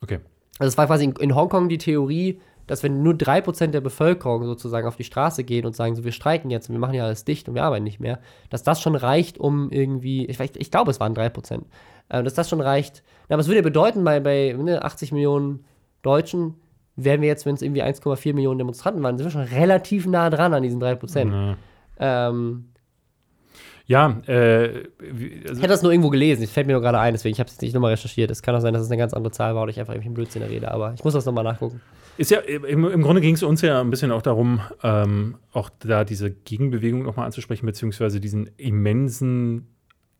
[0.00, 0.20] Okay.
[0.58, 4.44] Also es war quasi in, in Hongkong die Theorie, dass wenn nur 3% der Bevölkerung
[4.44, 7.04] sozusagen auf die Straße gehen und sagen, so wir streiken jetzt und wir machen ja
[7.04, 10.70] alles dicht und wir arbeiten nicht mehr, dass das schon reicht, um irgendwie, ich, ich
[10.70, 11.62] glaube, es waren 3%,
[12.08, 13.02] äh, dass das schon reicht.
[13.28, 15.64] Na, aber es würde ja bedeuten, bei, bei ne, 80 Millionen
[16.02, 16.54] Deutschen
[16.96, 20.30] wären wir jetzt, wenn es irgendwie 1,4 Millionen Demonstranten waren, sind wir schon relativ nah
[20.30, 21.24] dran an diesen 3%.
[21.24, 21.56] Na.
[21.98, 22.66] Ähm,
[23.86, 26.98] Ja, äh, wie- also, ich hätte das nur irgendwo gelesen, es fällt mir nur gerade
[26.98, 28.30] ein, deswegen ich habe es nicht nochmal recherchiert.
[28.30, 30.08] Es kann auch sein, dass es eine ganz andere Zahl war oder ich einfach irgendwie
[30.14, 31.82] Blödsinn rede, aber ich muss das nochmal nachgucken.
[32.16, 35.68] Ist ja, im, im Grunde ging es uns ja ein bisschen auch darum, ähm, auch
[35.80, 39.66] da diese Gegenbewegung nochmal anzusprechen, beziehungsweise diesen immensen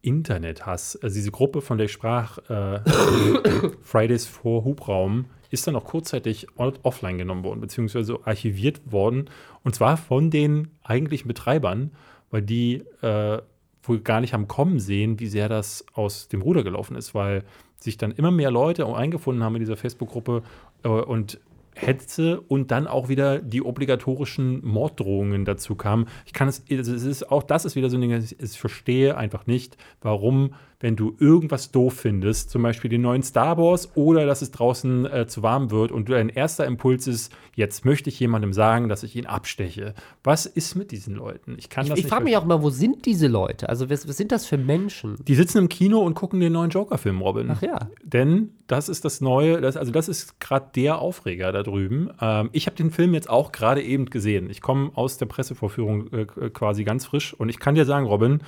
[0.03, 0.99] Internethass.
[1.03, 2.81] Also diese Gruppe, von der ich sprach, äh,
[3.81, 5.25] Fridays for Hubraum,
[5.55, 9.31] ist dann auch kurzzeitig offline genommen worden, beziehungsweise archiviert worden.
[9.63, 11.93] Und zwar von den eigentlichen Betreibern,
[12.31, 13.39] weil die äh,
[13.83, 17.45] wohl gar nicht haben kommen sehen, wie sehr das aus dem Ruder gelaufen ist, weil
[17.79, 20.43] sich dann immer mehr Leute eingefunden haben in dieser Facebook-Gruppe
[20.83, 21.41] äh, und
[21.75, 26.07] Hetze und dann auch wieder die obligatorischen Morddrohungen dazu kamen.
[26.25, 29.17] Ich kann es, also es ist auch das ist wieder so ein Ding, ich verstehe
[29.17, 30.55] einfach nicht, warum,
[30.85, 35.07] wenn du irgendwas doof findest, zum Beispiel den neuen Star Wars oder dass es draußen
[35.07, 39.03] äh, zu warm wird und dein erster Impuls ist, jetzt möchte ich jemandem sagen, dass
[39.03, 39.95] ich ihn absteche.
[40.23, 41.57] Was ist mit diesen Leuten?
[41.57, 43.71] Ich kann Ich, das ich frage mich auch immer, wo sind diese Leute?
[43.71, 45.17] Also, was, was sind das für Menschen?
[45.27, 47.51] Die sitzen im Kino und gucken den neuen Joker-Film, Robin.
[47.51, 47.89] Ach ja.
[48.03, 52.11] Denn das ist das Neue, das, also das ist gerade der Aufreger da drüben.
[52.21, 54.51] Ähm, ich habe den Film jetzt auch gerade eben gesehen.
[54.51, 58.41] Ich komme aus der Pressevorführung äh, quasi ganz frisch und ich kann dir sagen, Robin,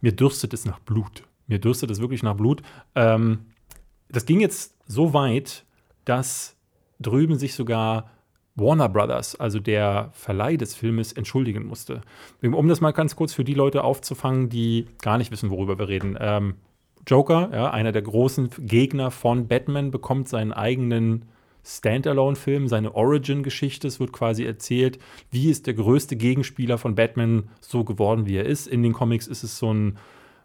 [0.00, 1.24] mir dürstet es nach Blut.
[1.50, 2.62] Mir dürstet es wirklich nach Blut.
[2.94, 3.40] Ähm,
[4.08, 5.64] das ging jetzt so weit,
[6.04, 6.56] dass
[7.00, 8.10] drüben sich sogar
[8.54, 12.02] Warner Brothers, also der Verleih des Filmes, entschuldigen musste.
[12.42, 15.88] Um das mal ganz kurz für die Leute aufzufangen, die gar nicht wissen, worüber wir
[15.88, 16.16] reden.
[16.20, 16.54] Ähm,
[17.06, 21.24] Joker, ja, einer der großen Gegner von Batman, bekommt seinen eigenen
[21.64, 23.88] Standalone-Film, seine Origin-Geschichte.
[23.88, 24.98] Es wird quasi erzählt,
[25.30, 28.68] wie ist der größte Gegenspieler von Batman so geworden, wie er ist.
[28.68, 29.98] In den Comics ist es so ein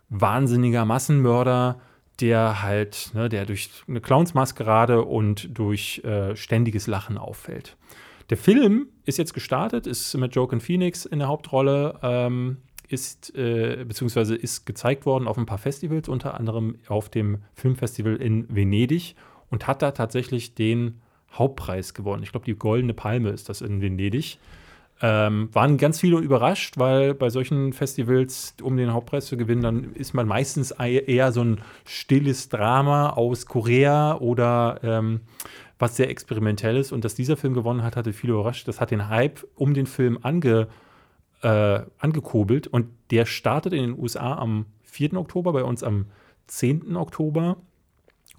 [0.10, 1.80] wahnsinniger Massenmörder,
[2.22, 7.76] der halt, ne, der durch eine Clownsmaskerade und durch äh, ständiges Lachen auffällt.
[8.30, 13.84] Der Film ist jetzt gestartet, ist mit Joaquin Phoenix in der Hauptrolle, ähm, ist äh,
[13.88, 19.16] beziehungsweise ist gezeigt worden auf ein paar Festivals, unter anderem auf dem Filmfestival in Venedig
[19.49, 21.01] und hat da tatsächlich den
[21.32, 22.24] Hauptpreis gewonnen.
[22.24, 24.38] Ich glaube, die Goldene Palme ist das in Venedig.
[25.02, 29.93] Ähm, waren ganz viele überrascht, weil bei solchen Festivals, um den Hauptpreis zu gewinnen, dann
[29.93, 35.22] ist man meistens eher so ein stilles Drama aus Korea oder ähm,
[35.80, 36.93] was sehr experimentell ist.
[36.93, 38.68] Und dass dieser Film gewonnen hat, hatte viele überrascht.
[38.70, 40.70] Das hat den Hype um den Film ange,
[41.41, 42.68] äh, angekurbelt.
[42.68, 45.16] Und der startet in den USA am 4.
[45.16, 46.06] Oktober, bei uns am
[46.48, 46.96] 10.
[46.96, 47.58] Oktober.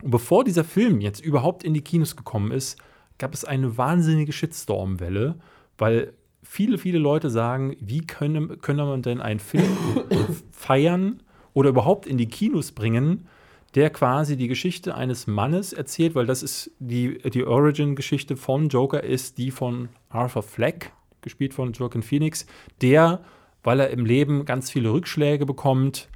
[0.02, 2.78] Und bevor dieser Film jetzt überhaupt in die Kinos gekommen ist,
[3.18, 5.36] gab es eine wahnsinnige Shitstorm-Welle,
[5.78, 6.12] weil
[6.48, 9.76] viele, viele Leute sagen, wie können, können man denn einen Film
[10.52, 11.22] feiern
[11.52, 13.26] oder überhaupt in die Kinos bringen,
[13.74, 19.02] der quasi die Geschichte eines Mannes erzählt, weil das ist die, die Origin-Geschichte von Joker
[19.02, 22.46] ist die von Arthur Fleck, gespielt von Joaquin Phoenix,
[22.80, 23.22] der,
[23.62, 26.08] weil er im Leben ganz viele Rückschläge bekommt,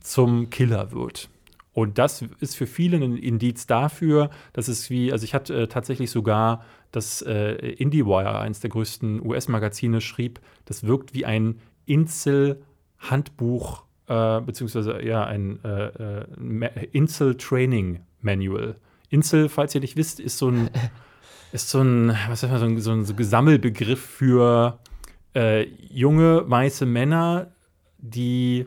[0.00, 1.28] zum Killer wird.
[1.76, 5.68] Und das ist für viele ein Indiz dafür, dass es wie, also ich hatte äh,
[5.68, 13.84] tatsächlich sogar das äh, IndieWire, eines der größten US-Magazine, schrieb, das wirkt wie ein Insel-Handbuch,
[14.06, 18.76] äh, beziehungsweise ja, ein äh, äh Insel-Training-Manual.
[19.10, 20.70] Insel, falls ihr nicht wisst, ist so ein,
[21.52, 24.78] ist so ein, was sagt man, so ein, so ein so Gesammelbegriff für
[25.34, 27.52] äh, junge, weiße Männer,
[27.98, 28.64] die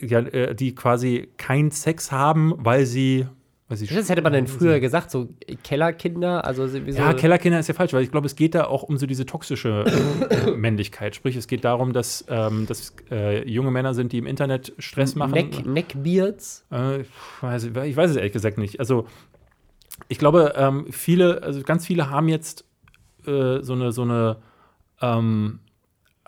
[0.00, 3.26] ja, äh, die quasi keinen Sex haben, weil sie.
[3.68, 5.30] Das hätte man denn früher gesagt, so
[5.64, 8.66] Kellerkinder, also wie so Ja, Kellerkinder ist ja falsch, weil ich glaube, es geht da
[8.66, 9.84] auch um so diese toxische
[10.30, 11.16] äh, Männlichkeit.
[11.16, 12.66] Sprich, es geht darum, dass das ähm,
[13.10, 15.32] äh, junge Männer sind, die im Internet Stress machen.
[15.32, 16.66] Neck, Neckbeards.
[16.70, 17.08] Äh, ich,
[17.40, 18.78] weiß, ich weiß es ehrlich gesagt nicht.
[18.80, 19.06] Also,
[20.08, 22.66] ich glaube, ähm, viele, also ganz viele haben jetzt
[23.26, 24.36] äh, so eine, so eine
[25.00, 25.60] ähm,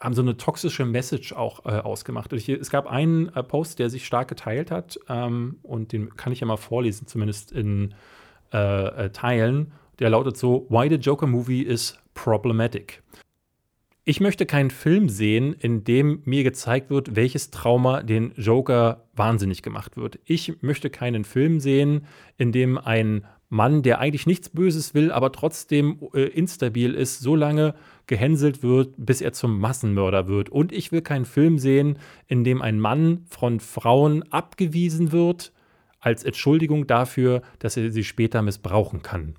[0.00, 2.32] haben so eine toxische Message auch äh, ausgemacht.
[2.32, 6.32] Ich, es gab einen äh, Post, der sich stark geteilt hat ähm, und den kann
[6.32, 7.94] ich ja mal vorlesen, zumindest in
[8.52, 9.72] äh, äh Teilen.
[9.98, 13.02] Der lautet so: Why the Joker Movie is problematic.
[14.08, 19.62] Ich möchte keinen Film sehen, in dem mir gezeigt wird, welches Trauma den Joker wahnsinnig
[19.62, 20.20] gemacht wird.
[20.24, 25.30] Ich möchte keinen Film sehen, in dem ein Mann, der eigentlich nichts Böses will, aber
[25.32, 27.74] trotzdem äh, instabil ist, so lange
[28.06, 30.48] gehänselt wird, bis er zum Massenmörder wird.
[30.48, 35.52] Und ich will keinen Film sehen, in dem ein Mann von Frauen abgewiesen wird,
[36.00, 39.34] als Entschuldigung dafür, dass er sie später missbrauchen kann.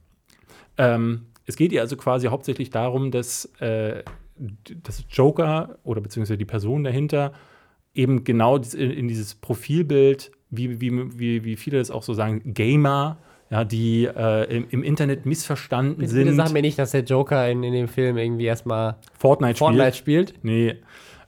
[0.77, 4.03] Ähm, es geht ihr also quasi hauptsächlich darum, dass, äh,
[4.37, 7.33] dass Joker oder beziehungsweise die Person dahinter
[7.93, 13.17] eben genau in dieses Profilbild, wie, wie, wie, wie viele das auch so sagen, Gamer
[13.49, 16.25] ja, die äh, im, im, Internet missverstanden bitte, sind.
[16.25, 19.93] Bitte sag mir nicht, dass der Joker in, in dem Film irgendwie erstmal Fortnite, Fortnite
[19.93, 20.29] spielt.
[20.29, 20.43] spielt.
[20.43, 20.75] Nee.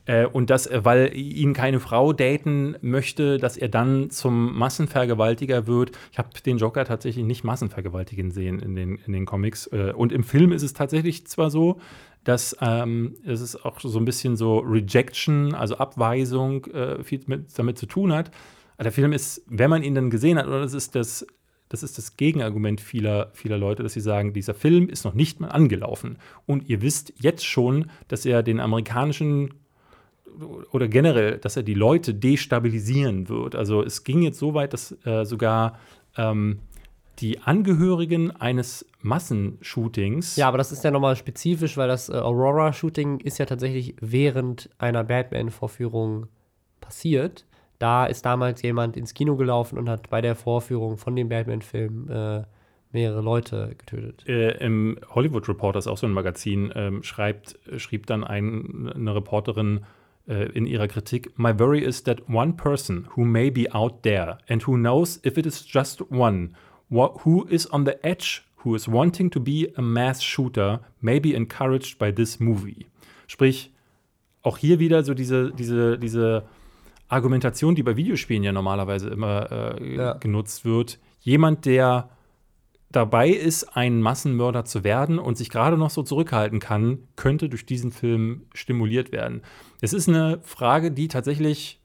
[0.05, 5.67] Äh, und das, äh, weil ihn keine Frau daten möchte, dass er dann zum Massenvergewaltiger
[5.67, 5.91] wird.
[6.11, 9.67] Ich habe den Joker tatsächlich nicht massenvergewaltigen sehen in den, in den Comics.
[9.67, 11.79] Äh, und im Film ist es tatsächlich zwar so,
[12.23, 17.57] dass ähm, es ist auch so ein bisschen so Rejection, also Abweisung, äh, viel mit,
[17.57, 18.31] damit zu tun hat.
[18.81, 21.27] Der Film ist, wenn man ihn dann gesehen hat, oder das ist das
[21.69, 25.39] das ist das Gegenargument vieler, vieler Leute, dass sie sagen, dieser Film ist noch nicht
[25.39, 26.17] mal angelaufen.
[26.45, 29.53] Und ihr wisst jetzt schon, dass er den amerikanischen
[30.71, 33.55] oder generell, dass er die Leute destabilisieren wird.
[33.55, 35.77] Also es ging jetzt so weit, dass äh, sogar
[36.17, 36.59] ähm,
[37.19, 40.37] die Angehörigen eines Massenshootings.
[40.37, 44.69] Ja, aber das ist ja nochmal spezifisch, weil das äh, Aurora-Shooting ist ja tatsächlich während
[44.77, 46.27] einer Batman-Vorführung
[46.79, 47.45] passiert.
[47.79, 52.09] Da ist damals jemand ins Kino gelaufen und hat bei der Vorführung von dem Batman-Film
[52.09, 52.43] äh,
[52.91, 54.27] mehrere Leute getötet.
[54.27, 59.15] Äh, Im Hollywood Reporter ist auch so ein Magazin, ähm, schreibt, schrieb dann ein, eine
[59.15, 59.85] Reporterin
[60.27, 64.37] äh, in ihrer Kritik: My worry is that one person who may be out there
[64.47, 66.53] and who knows if it is just one,
[66.89, 71.33] who is on the edge, who is wanting to be a mass shooter, may be
[71.33, 72.87] encouraged by this movie.
[73.27, 73.71] Sprich,
[74.41, 76.43] auch hier wieder so diese, diese, diese
[77.09, 80.13] Argumentation, die bei Videospielen ja normalerweise immer äh, Ja.
[80.13, 80.99] genutzt wird.
[81.19, 82.09] Jemand, der
[82.91, 87.65] dabei ist, ein Massenmörder zu werden und sich gerade noch so zurückhalten kann, könnte durch
[87.65, 89.41] diesen Film stimuliert werden.
[89.81, 91.79] Es ist eine Frage, die tatsächlich,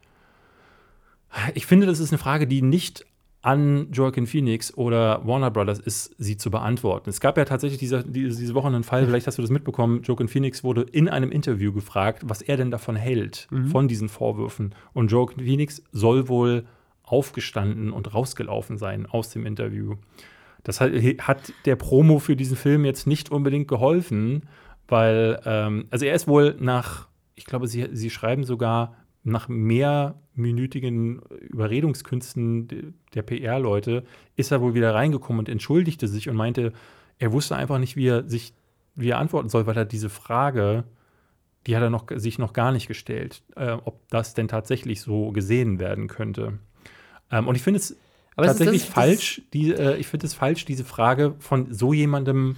[1.55, 3.05] ich finde, das ist eine Frage, die nicht
[3.45, 7.11] an Joaquin Phoenix oder Warner Brothers ist, sie zu beantworten.
[7.11, 10.29] Es gab ja tatsächlich diese, diese, Woche einen Fall, vielleicht hast du das mitbekommen, Joaquin
[10.29, 14.75] Phoenix wurde in einem Interview gefragt, was er denn davon hält, von diesen Vorwürfen.
[14.95, 16.65] Und Joaquin Phoenix soll wohl
[17.03, 19.97] aufgestanden und rausgelaufen sein aus dem Interview.
[20.63, 24.45] Das hat, hat der Promo für diesen Film jetzt nicht unbedingt geholfen,
[24.89, 31.21] weil, ähm, also er ist wohl nach, ich glaube, sie, sie schreiben sogar nach mehrminütigen
[31.49, 34.05] Überredungskünsten de- der PR-Leute,
[34.37, 36.73] ist er wohl wieder reingekommen und entschuldigte sich und meinte,
[37.19, 38.53] er wusste einfach nicht, wie er sich,
[38.95, 40.85] wie er antworten soll, weil er diese Frage,
[41.67, 45.31] die hat er noch, sich noch gar nicht gestellt, äh, ob das denn tatsächlich so
[45.33, 46.59] gesehen werden könnte.
[47.31, 47.97] Ähm, und ich finde es
[48.37, 51.93] Aber das tatsächlich das falsch, die, äh, ich finde es falsch, diese Frage von so
[51.95, 52.57] jemandem,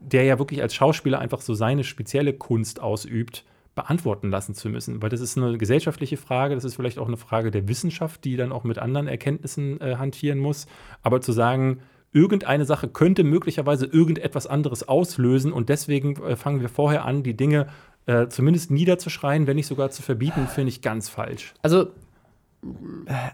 [0.00, 3.44] der ja wirklich als Schauspieler einfach so seine spezielle Kunst ausübt,
[3.80, 5.00] beantworten lassen zu müssen.
[5.00, 8.36] Weil das ist eine gesellschaftliche Frage, das ist vielleicht auch eine Frage der Wissenschaft, die
[8.36, 10.66] dann auch mit anderen Erkenntnissen äh, hantieren muss.
[11.02, 11.80] Aber zu sagen,
[12.12, 17.36] irgendeine Sache könnte möglicherweise irgendetwas anderes auslösen und deswegen äh, fangen wir vorher an, die
[17.36, 17.68] Dinge
[18.04, 21.54] äh, zumindest niederzuschreien, wenn nicht sogar zu verbieten, finde ich ganz falsch.
[21.62, 21.88] Also,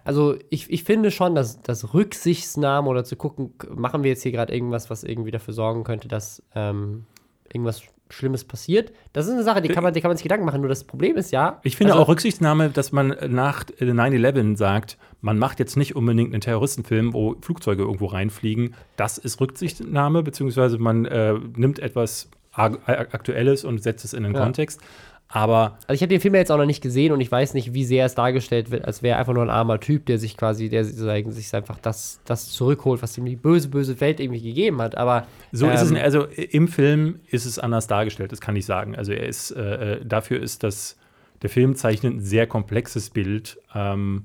[0.05, 4.33] also ich, ich finde schon, dass, dass Rücksichtsnahme oder zu gucken, machen wir jetzt hier
[4.33, 7.07] gerade irgendwas, was irgendwie dafür sorgen könnte, dass ähm,
[7.53, 8.93] irgendwas Schlimmes passiert.
[9.13, 10.61] Das ist eine Sache, die kann man, die kann man sich Gedanken machen.
[10.61, 11.61] Nur das Problem ist ja.
[11.65, 15.97] Ich finde also, auch Rücksichtnahme, dass man nach äh, 9-11 sagt, man macht jetzt nicht
[15.97, 18.75] unbedingt einen Terroristenfilm, wo Flugzeuge irgendwo reinfliegen.
[18.97, 24.35] Das ist Rücksichtnahme, beziehungsweise man äh, nimmt etwas äh, Aktuelles und setzt es in den
[24.35, 24.43] Ja.
[24.43, 24.81] Kontext.
[25.29, 27.55] Aber Also ich habe den Film ja jetzt auch noch nicht gesehen und ich weiß
[27.55, 30.18] nicht, wie sehr es dargestellt wird, als wäre er einfach nur ein armer Typ, der
[30.18, 34.41] sich quasi, der sich einfach das, das zurückholt, was ihm die böse, böse Welt irgendwie
[34.41, 34.97] gegeben hat.
[34.97, 38.66] Aber so ist es, ähm, also im Film ist es anders dargestellt, das kann ich
[38.66, 38.95] sagen.
[38.95, 40.97] Also er ist, äh, äh, dafür ist das,
[41.43, 44.24] der Film zeichnet ein sehr komplexes Bild ähm,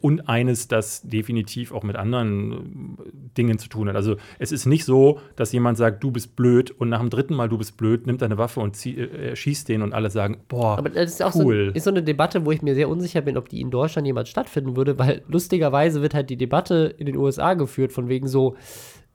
[0.00, 3.96] und eines, das definitiv auch mit anderen äh, Dingen zu tun hat.
[3.96, 7.34] Also es ist nicht so, dass jemand sagt, du bist blöd und nach dem dritten
[7.34, 10.38] Mal, du bist blöd, nimmt eine Waffe und zieh, äh, schießt den und alle sagen,
[10.48, 11.70] boah, Aber das ist auch cool.
[11.70, 14.06] so, ist so eine Debatte, wo ich mir sehr unsicher bin, ob die in Deutschland
[14.06, 18.28] jemals stattfinden würde, weil lustigerweise wird halt die Debatte in den USA geführt, von wegen
[18.28, 18.56] so,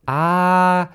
[0.05, 0.89] ah,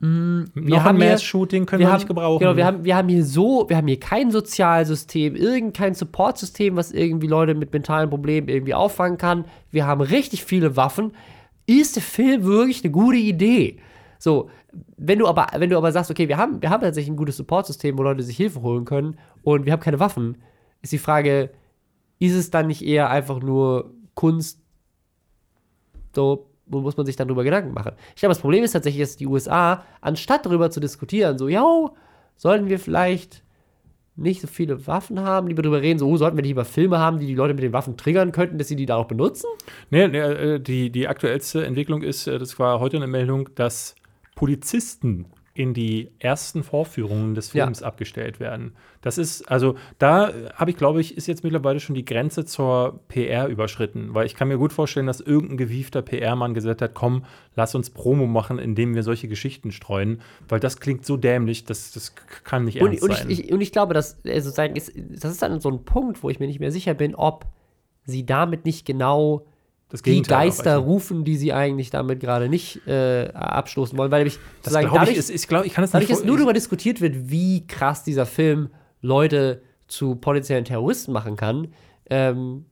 [0.00, 2.38] mh, wir noch haben ein hier, Mass-Shooting können wir haben, nicht gebrauchen.
[2.40, 6.92] Genau, wir haben, wir haben hier so, wir haben hier kein Sozialsystem, irgendein Supportsystem, was
[6.92, 9.44] irgendwie Leute mit mentalen Problemen irgendwie auffangen kann.
[9.70, 11.12] Wir haben richtig viele Waffen.
[11.66, 13.78] Ist der Film wirklich eine gute Idee?
[14.18, 14.50] So,
[14.96, 17.36] wenn du aber, wenn du aber sagst, okay, wir haben, wir haben tatsächlich ein gutes
[17.36, 20.38] Supportsystem, wo Leute sich Hilfe holen können und wir haben keine Waffen,
[20.82, 21.50] ist die Frage,
[22.18, 24.60] ist es dann nicht eher einfach nur Kunst,
[26.14, 27.92] so, muss man sich dann drüber Gedanken machen?
[28.14, 31.64] Ich glaube, das Problem ist tatsächlich, dass die USA, anstatt darüber zu diskutieren, so, ja,
[32.36, 33.42] sollten wir vielleicht
[34.16, 37.18] nicht so viele Waffen haben, lieber darüber reden, so, oh, sollten wir lieber Filme haben,
[37.18, 39.46] die die Leute mit den Waffen triggern könnten, dass sie die da auch benutzen?
[39.90, 43.94] Nee, nee, äh, die, die aktuellste Entwicklung ist, äh, das war heute eine Meldung, dass
[44.34, 45.26] Polizisten
[45.56, 47.64] in die ersten Vorführungen des Ja.
[47.64, 48.72] Films abgestellt werden.
[49.00, 52.44] Das ist, also da äh, habe ich, glaube ich, ist jetzt mittlerweile schon die Grenze
[52.44, 56.92] zur PR überschritten, weil ich kann mir gut vorstellen, dass irgendein gewiefter PR-Mann gesagt hat,
[56.92, 61.64] komm, lass uns Promo machen, indem wir solche Geschichten streuen, weil das klingt so dämlich,
[61.64, 63.30] das, das kann nicht Und, ernst und, ich, sein.
[63.30, 66.38] ich, und ich glaube, dass sozusagen ist, das ist dann so ein Punkt, wo ich
[66.38, 67.46] mir nicht mehr sicher bin, ob
[68.04, 69.46] sie damit nicht genau
[70.04, 74.72] die Geister rufen, die sie eigentlich damit gerade nicht äh, abstoßen wollen, weil nämlich Das
[74.72, 76.52] sozusagen glaube ich, dadurch, ist, ich, glaub, ich kann das dadurch, nicht dass nur darüber
[76.52, 78.70] diskutiert wird, wie krass dieser Film
[79.00, 81.68] Leute zu potenziellen Terroristen machen kann,
[82.10, 82.66] ähm,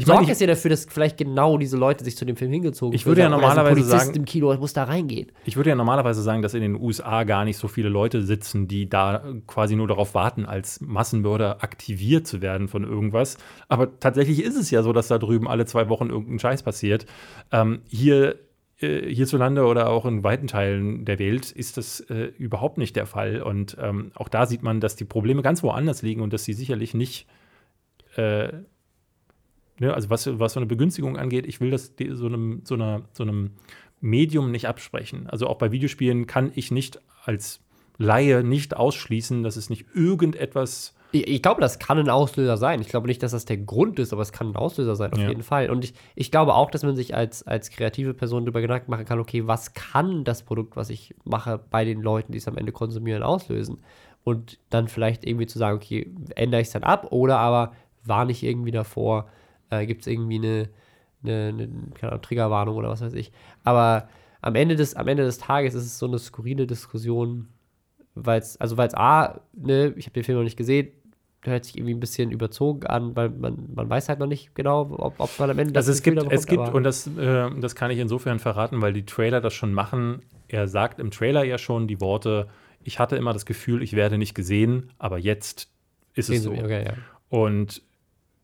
[0.00, 2.94] Ich ich- es ja dafür, dass vielleicht genau diese Leute sich zu dem Film hingezogen
[2.94, 5.32] Ich würde ja normalerweise Polizist sagen- im Kino muss da reingehen.
[5.44, 8.68] Ich würde ja normalerweise sagen, dass in den USA gar nicht so viele Leute sitzen,
[8.68, 13.38] die da quasi nur darauf warten, als Massenmörder aktiviert zu werden von irgendwas.
[13.68, 17.06] Aber tatsächlich ist es ja so, dass da drüben alle zwei Wochen irgendein Scheiß passiert.
[17.52, 18.36] Ähm, hier
[18.78, 23.06] äh, hierzulande oder auch in weiten Teilen der Welt ist das äh, überhaupt nicht der
[23.06, 23.40] Fall.
[23.40, 26.52] Und ähm, auch da sieht man, dass die Probleme ganz woanders liegen und dass sie
[26.52, 27.26] sicherlich nicht
[28.16, 28.48] äh,
[29.78, 33.02] ne, also was, was so eine Begünstigung angeht, ich will das so einem, so, einer,
[33.12, 33.52] so einem
[34.00, 35.26] Medium nicht absprechen.
[35.26, 37.60] Also auch bei Videospielen kann ich nicht als
[37.98, 42.80] Laie nicht ausschließen, dass es nicht irgendetwas ich, ich, glaube, das kann ein Auslöser sein.
[42.80, 45.18] Ich glaube nicht, dass das der Grund ist, aber es kann ein Auslöser sein, auf
[45.18, 45.28] ja.
[45.28, 45.70] jeden Fall.
[45.70, 49.04] Und ich, ich glaube auch, dass man sich als, als kreative Person darüber Gedanken machen
[49.04, 52.58] kann, okay, was kann das Produkt, was ich mache, bei den Leuten, die es am
[52.58, 53.78] Ende konsumieren, auslösen?
[54.24, 57.72] Und dann vielleicht irgendwie zu sagen, okay, ändere ich es dann ab oder aber
[58.04, 59.28] warne ich irgendwie davor,
[59.70, 60.68] äh, gibt es irgendwie eine,
[61.24, 63.32] eine, eine keine Ahnung, Triggerwarnung oder was weiß ich.
[63.64, 64.08] Aber
[64.42, 67.48] am Ende des, am Ende des Tages ist es so eine skurrile Diskussion,
[68.14, 70.88] weil es, also weil es A, ne, ich habe den Film noch nicht gesehen,
[71.42, 74.82] hört sich irgendwie ein bisschen überzogen an, weil man, man weiß halt noch nicht genau,
[74.98, 77.50] ob, ob man am Ende das Also es gibt, bekommt, es gibt, und das, äh,
[77.60, 80.22] das kann ich insofern verraten, weil die Trailer das schon machen.
[80.48, 82.48] Er sagt im Trailer ja schon die Worte,
[82.82, 85.70] ich hatte immer das Gefühl, ich werde nicht gesehen, aber jetzt
[86.14, 86.52] ist es so.
[86.52, 86.94] Okay, ja.
[87.28, 87.82] Und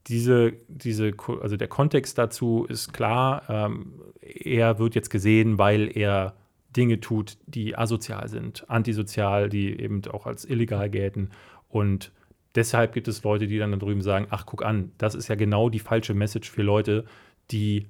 [0.08, 6.34] diese, diese, also der Kontext dazu ist klar, ähm, er wird jetzt gesehen, weil er
[6.76, 11.30] Dinge tut, die asozial sind, antisozial, die eben auch als illegal gelten.
[11.68, 12.12] Und
[12.54, 15.34] deshalb gibt es Leute, die dann da drüben sagen, ach, guck an, das ist ja
[15.34, 17.04] genau die falsche Message für Leute,
[17.50, 17.86] die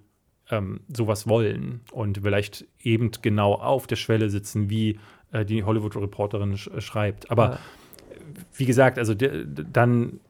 [0.50, 4.98] ähm, sowas wollen und vielleicht eben genau auf der Schwelle sitzen, wie
[5.30, 7.30] äh, die Hollywood-Reporterin sch schreibt.
[7.30, 7.58] Aber ja.
[8.54, 10.20] wie gesagt, also dann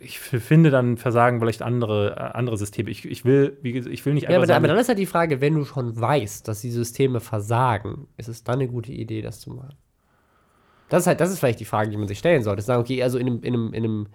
[0.00, 2.90] ich finde dann versagen vielleicht andere, äh, andere Systeme.
[2.90, 4.32] Ich, ich, will, wie, ich will nicht einfach.
[4.32, 6.70] Ja, aber, sagen, aber dann ist halt die Frage, wenn du schon weißt, dass die
[6.70, 9.76] Systeme versagen, ist es dann eine gute Idee, das zu machen?
[10.88, 12.62] Das ist halt, das ist vielleicht die Frage, die man sich stellen sollte.
[12.62, 14.06] Sagen, okay, also in einem, in einem, in einem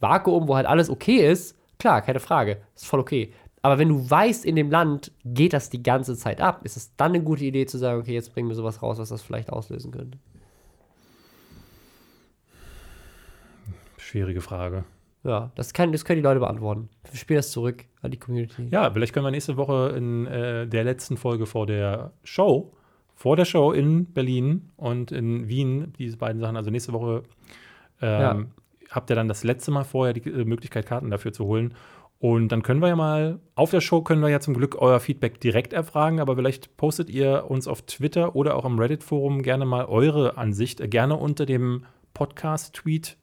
[0.00, 3.32] Vakuum, wo halt alles okay ist, klar, keine Frage, ist voll okay.
[3.62, 6.94] Aber wenn du weißt, in dem Land geht das die ganze Zeit ab, ist es
[6.96, 9.50] dann eine gute Idee zu sagen, okay, jetzt bringen wir sowas raus, was das vielleicht
[9.50, 10.18] auslösen könnte?
[14.08, 14.84] Schwierige Frage.
[15.22, 16.88] Ja, das, kann, das können die Leute beantworten.
[17.12, 18.66] Ich spiele das zurück an die Community.
[18.70, 22.72] Ja, vielleicht können wir nächste Woche in äh, der letzten Folge vor der Show,
[23.14, 27.22] vor der Show in Berlin und in Wien, diese beiden Sachen, also nächste Woche
[28.00, 28.44] ähm, ja.
[28.92, 31.74] habt ihr dann das letzte Mal vorher die äh, Möglichkeit, Karten dafür zu holen.
[32.18, 35.00] Und dann können wir ja mal, auf der Show können wir ja zum Glück euer
[35.00, 39.66] Feedback direkt erfragen, aber vielleicht postet ihr uns auf Twitter oder auch im Reddit-Forum gerne
[39.66, 41.84] mal eure Ansicht, äh, gerne unter dem
[42.14, 43.18] Podcast-Tweet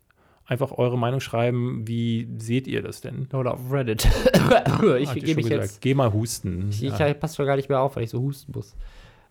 [0.46, 1.88] einfach eure Meinung schreiben.
[1.88, 3.28] Wie seht ihr das denn?
[3.34, 4.06] Oder auf Reddit.
[5.00, 5.82] ich gebe mich jetzt.
[5.82, 6.70] Geh mal husten.
[6.70, 7.08] Ich, ja.
[7.08, 8.76] ich passe schon gar nicht mehr auf, weil ich so husten muss.